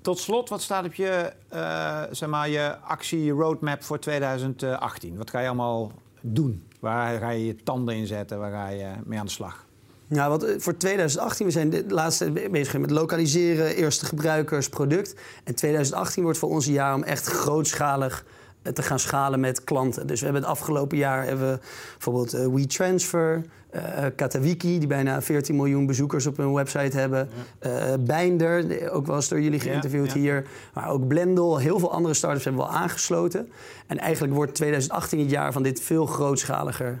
tot 0.00 0.18
slot, 0.18 0.48
wat 0.48 0.62
staat 0.62 0.84
op 0.84 0.94
je, 0.94 1.32
eh, 1.48 2.02
zeg 2.10 2.28
maar, 2.28 2.48
je 2.48 2.76
actie 2.78 3.30
roadmap 3.30 3.82
voor 3.84 3.98
2018? 3.98 5.16
Wat 5.16 5.30
ga 5.30 5.40
je 5.40 5.46
allemaal 5.46 5.92
doen? 6.20 6.62
Waar 6.80 7.18
ga 7.18 7.30
je 7.30 7.46
je 7.46 7.56
tanden 7.62 7.94
in 7.94 8.06
zetten? 8.06 8.38
Waar 8.38 8.50
ga 8.50 8.68
je 8.68 8.86
mee 9.04 9.18
aan 9.18 9.26
de 9.26 9.32
slag? 9.32 9.66
Ja, 10.06 10.28
wat, 10.28 10.42
eh, 10.42 10.54
voor 10.58 10.76
2018, 10.76 11.46
we 11.46 11.52
zijn 11.52 11.70
de 11.70 11.84
laatste 11.88 12.30
be- 12.30 12.48
bezig 12.50 12.78
met 12.78 12.90
lokaliseren, 12.90 13.76
eerste 13.76 14.06
gebruikers, 14.06 14.68
product. 14.68 15.14
En 15.44 15.54
2018 15.54 16.22
wordt 16.22 16.38
voor 16.38 16.48
ons 16.48 16.66
een 16.66 16.72
jaar 16.72 16.94
om 16.94 17.02
echt 17.02 17.26
grootschalig 17.26 18.24
te 18.72 18.82
gaan 18.82 18.98
schalen 18.98 19.40
met 19.40 19.64
klanten. 19.64 20.06
Dus 20.06 20.18
we 20.18 20.24
hebben 20.24 20.42
het 20.42 20.50
afgelopen 20.52 20.96
jaar 20.98 21.24
hebben 21.24 21.52
we 21.52 21.58
bijvoorbeeld 21.92 22.32
eh, 22.34 22.46
WeTransfer, 22.46 23.44
eh 23.70 24.04
Katawiki, 24.16 24.78
die 24.78 24.88
bijna 24.88 25.22
14 25.22 25.56
miljoen 25.56 25.86
bezoekers 25.86 26.26
op 26.26 26.36
hun 26.36 26.52
website 26.52 26.98
hebben. 26.98 27.28
eh 27.58 27.72
Binder, 28.00 28.68
de- 28.68 28.90
ook 28.90 29.06
wel 29.06 29.16
eens 29.16 29.28
door 29.28 29.40
jullie 29.40 29.58
Ja, 29.58 29.64
geïnterviewd 29.70 30.12
ja. 30.12 30.18
hier. 30.18 30.46
Maar 30.74 30.88
ook 30.90 31.06
Blendel, 31.08 31.58
heel 31.58 31.78
veel 31.78 31.92
andere 31.92 32.14
startups 32.14 32.44
hebben 32.44 32.62
we 32.62 32.68
al 32.68 32.74
aangesloten. 32.76 33.48
En 33.86 33.98
eigenlijk 33.98 34.34
wordt 34.34 34.54
2018 34.54 35.18
het 35.18 35.30
jaar 35.30 35.52
van 35.52 35.62
dit 35.62 35.80
veel 35.80 36.06
grootschaliger 36.06 36.98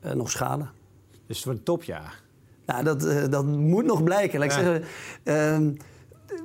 eh, 0.00 0.12
nog 0.12 0.30
schalen. 0.30 0.70
Dus 1.26 1.36
het 1.36 1.44
wordt 1.44 1.58
een 1.60 1.64
topjaar. 1.64 2.22
Nou, 2.66 2.84
dat, 2.84 3.04
eh, 3.04 3.22
dat 3.30 3.44
moet 3.46 3.84
nog 3.84 4.02
blijken. 4.02 4.38
Laat 4.38 4.50
ik 4.50 4.56
Ja. 4.56 4.62
zeggen, 4.64 4.84
ehm, 5.22 5.70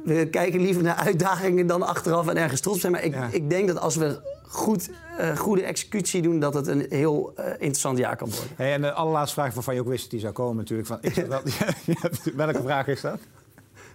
we 0.04 0.28
kijken 0.30 0.62
liever 0.62 0.84
naar 0.84 0.96
uitdagingen 0.96 1.68
dan 1.68 1.82
achteraf 1.84 2.28
en 2.28 2.38
ergens 2.38 2.62
trots 2.62 2.76
op 2.76 2.82
zijn. 2.82 2.92
Maar 2.94 3.04
ik, 3.04 3.14
Ja. 3.14 3.28
ik 3.32 3.50
denk 3.50 3.68
dat 3.68 3.80
als 3.80 3.96
we 3.96 4.20
goed, 4.52 4.90
eh, 5.18 5.38
goede 5.38 5.64
executie 5.64 6.22
doen, 6.22 6.40
dat 6.40 6.54
het 6.54 6.68
een 6.68 6.86
heel 6.90 7.34
eh, 7.36 7.46
interessant 7.52 7.98
jaar 7.98 8.16
kan 8.16 8.30
worden. 8.30 8.50
Hey, 8.56 8.74
en 8.74 8.82
de 8.82 8.92
allerlaatste 8.92 9.34
vraag 9.34 9.54
waarvan 9.54 9.74
je 9.74 9.80
ook 9.80 9.88
wist 9.88 10.02
dat 10.02 10.12
die 10.12 10.20
zou 10.20 10.34
komen 10.34 10.56
natuurlijk. 10.56 10.88
Van, 10.88 10.98
is 11.02 11.14
dat 11.14 11.28
wel, 11.28 11.42
welke 12.46 12.62
vraag 12.62 12.88
is 12.88 13.02
dat? 13.02 13.20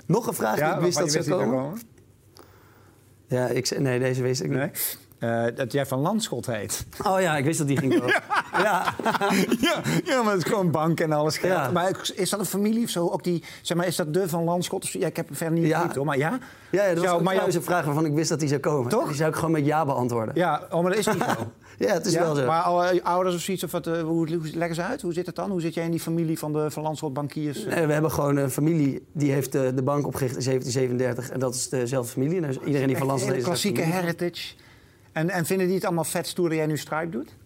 Nog 0.07 0.27
een 0.27 0.35
vraag 0.35 0.59
die 0.59 0.75
ik 0.75 0.81
wist 0.81 0.99
dat 0.99 1.25
zou 1.25 1.45
komen? 1.45 1.81
Ja, 3.27 3.47
ik, 3.47 3.79
nee, 3.79 3.99
deze 3.99 4.23
wist 4.23 4.42
ik 4.42 4.49
niet. 4.49 4.59
Nee? 4.59 4.71
Uh, 5.21 5.45
dat 5.55 5.73
jij 5.73 5.87
van 5.87 5.99
Landschot 5.99 6.47
heet. 6.47 6.87
Oh 7.07 7.21
ja, 7.21 7.37
ik 7.37 7.45
wist 7.45 7.59
dat 7.59 7.67
die 7.67 7.77
ging 7.77 7.99
komen. 7.99 8.23
ja. 8.67 8.95
ja. 9.61 9.83
ja, 10.05 10.23
maar 10.23 10.33
het 10.33 10.43
is 10.43 10.51
gewoon 10.51 10.71
bank 10.71 11.01
en 11.01 11.13
alles 11.13 11.39
geld. 11.39 11.53
Ja. 11.53 11.71
Maar 11.71 12.11
is 12.15 12.31
dat 12.31 12.41
een 12.41 12.47
familie 12.47 12.85
of 12.85 12.91
zo? 12.91 13.09
Ook 13.09 13.25
die, 13.25 13.45
zeg 13.63 13.77
maar, 13.77 13.87
is 13.87 13.97
dat 13.97 14.15
de 14.15 14.29
van 14.29 14.45
Landschot? 14.45 14.89
Ja, 14.89 15.07
ik 15.07 15.17
heb 15.17 15.27
hem 15.27 15.37
verder 15.37 15.59
niet 15.59 15.67
ja. 15.67 15.91
hoor, 15.95 16.05
maar 16.05 16.19
ja? 16.19 16.39
Ja, 16.71 16.85
ja 16.85 16.95
dat 16.95 17.05
was 17.05 17.23
maar 17.23 17.35
jou... 17.35 17.55
een 17.55 17.63
vraag 17.63 17.85
waarvan 17.85 18.05
ik 18.05 18.13
wist 18.13 18.29
dat 18.29 18.41
die 18.41 18.49
zou 18.49 18.61
komen. 18.61 18.91
Toch? 18.91 19.07
Die 19.07 19.17
zou 19.17 19.29
ik 19.31 19.35
gewoon 19.35 19.51
met 19.51 19.67
ja 19.67 19.85
beantwoorden. 19.85 20.35
Ja, 20.35 20.67
oh, 20.71 20.83
maar 20.83 20.91
dat 20.91 20.99
is 20.99 21.07
niet 21.07 21.23
zo. 21.23 21.53
ja, 21.87 21.93
het 21.93 22.07
is 22.07 22.15
wel 22.15 22.35
zo. 22.35 22.47
Maar 22.47 22.63
alle 22.63 23.05
ouders 23.05 23.35
of 23.35 23.41
zoiets, 23.41 23.65
of 23.65 23.71
wat, 23.71 23.87
uh, 23.87 24.01
hoe, 24.01 24.35
hoe 24.35 24.51
leggen 24.55 24.75
ze 24.75 24.83
uit? 24.83 25.03
Hoe 25.03 25.13
zit 25.13 25.27
het 25.27 25.35
dan? 25.35 25.51
Hoe 25.51 25.61
zit 25.61 25.75
jij 25.75 25.85
in 25.85 25.91
die 25.91 26.01
familie 26.01 26.39
van 26.39 26.53
de 26.53 26.71
van 26.71 26.83
Landschot 26.83 27.13
bankiers? 27.13 27.65
Nee, 27.65 27.87
we 27.87 27.93
hebben 27.93 28.11
gewoon 28.11 28.37
een 28.37 28.51
familie 28.51 29.07
die 29.13 29.33
heeft 29.33 29.53
de, 29.53 29.75
de 29.75 29.83
bank 29.83 30.07
opgericht 30.07 30.37
in 30.37 30.45
1737. 30.45 31.31
En 31.31 31.41
dat 31.41 31.55
is 31.55 31.69
dezelfde 31.69 32.13
familie. 32.13 32.41
Dus 32.41 32.59
iedereen 32.65 32.87
die 32.87 32.97
van 32.97 33.07
Landschot 33.07 33.33
is... 33.33 33.39
Een 33.39 33.45
klassieke 33.45 33.81
heritage. 33.81 34.55
En, 35.17 35.31
en 35.31 35.47
vinden 35.47 35.67
die 35.67 35.75
het 35.75 35.85
allemaal 35.85 36.05
vet 36.05 36.27
stoer 36.27 36.49
dat 36.49 36.59
jij 36.59 36.67
nu 36.67 36.79
Stripe 36.79 37.09
doet? 37.09 37.37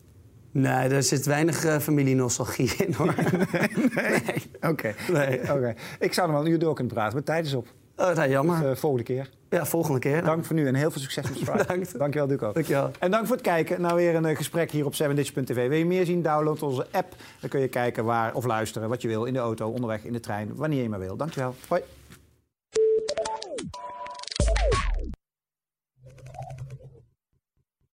Nee, 0.50 0.88
er 0.88 1.02
zit 1.02 1.26
weinig 1.26 1.64
uh, 1.64 1.78
familienostalgie 1.78 2.74
in 2.76 2.92
hoor. 2.92 3.14
nee. 3.94 4.22
Oké. 4.60 4.94
Nee. 5.12 5.40
Okay. 5.40 5.76
Ik 5.98 6.12
zou 6.12 6.26
nog 6.26 6.36
wel 6.36 6.46
een 6.46 6.52
uur 6.52 6.58
door 6.58 6.74
kunnen 6.74 6.92
praten, 6.92 7.14
maar 7.14 7.22
tijd 7.22 7.46
is 7.46 7.54
op. 7.54 7.66
Oh, 7.96 8.14
nou, 8.14 8.30
jammer. 8.30 8.60
Dus, 8.60 8.70
uh, 8.70 8.76
volgende 8.76 9.04
keer. 9.04 9.30
Ja, 9.50 9.66
volgende 9.66 9.98
keer. 9.98 10.24
Dank 10.24 10.44
voor 10.44 10.56
nu 10.56 10.66
en 10.66 10.74
heel 10.74 10.90
veel 10.90 11.00
succes 11.00 11.28
met 11.28 11.36
Stripe. 11.36 11.58
Bedankt. 11.66 11.98
Dankjewel, 11.98 12.28
Duco. 12.28 12.52
Dankjewel. 12.52 12.90
En 12.98 13.10
dank 13.10 13.26
voor 13.26 13.36
het 13.36 13.44
kijken 13.44 13.80
naar 13.80 13.94
weer 13.94 14.14
een 14.14 14.28
uh, 14.28 14.36
gesprek 14.36 14.70
hier 14.70 14.86
op 14.86 14.94
7ditch.tv. 14.94 15.68
Wil 15.68 15.78
je 15.78 15.86
meer 15.86 16.06
zien? 16.06 16.22
Download 16.22 16.62
onze 16.62 16.86
app. 16.90 17.14
Dan 17.40 17.50
kun 17.50 17.60
je 17.60 17.68
kijken 17.68 18.04
waar 18.04 18.34
of 18.34 18.44
luisteren 18.44 18.88
wat 18.88 19.02
je 19.02 19.08
wil 19.08 19.24
in 19.24 19.32
de 19.32 19.38
auto, 19.38 19.68
onderweg, 19.68 20.04
in 20.04 20.12
de 20.12 20.20
trein, 20.20 20.54
wanneer 20.54 20.82
je 20.82 20.88
maar 20.88 20.98
wil. 20.98 21.16
Dankjewel. 21.16 21.54
Hoi. 21.68 21.82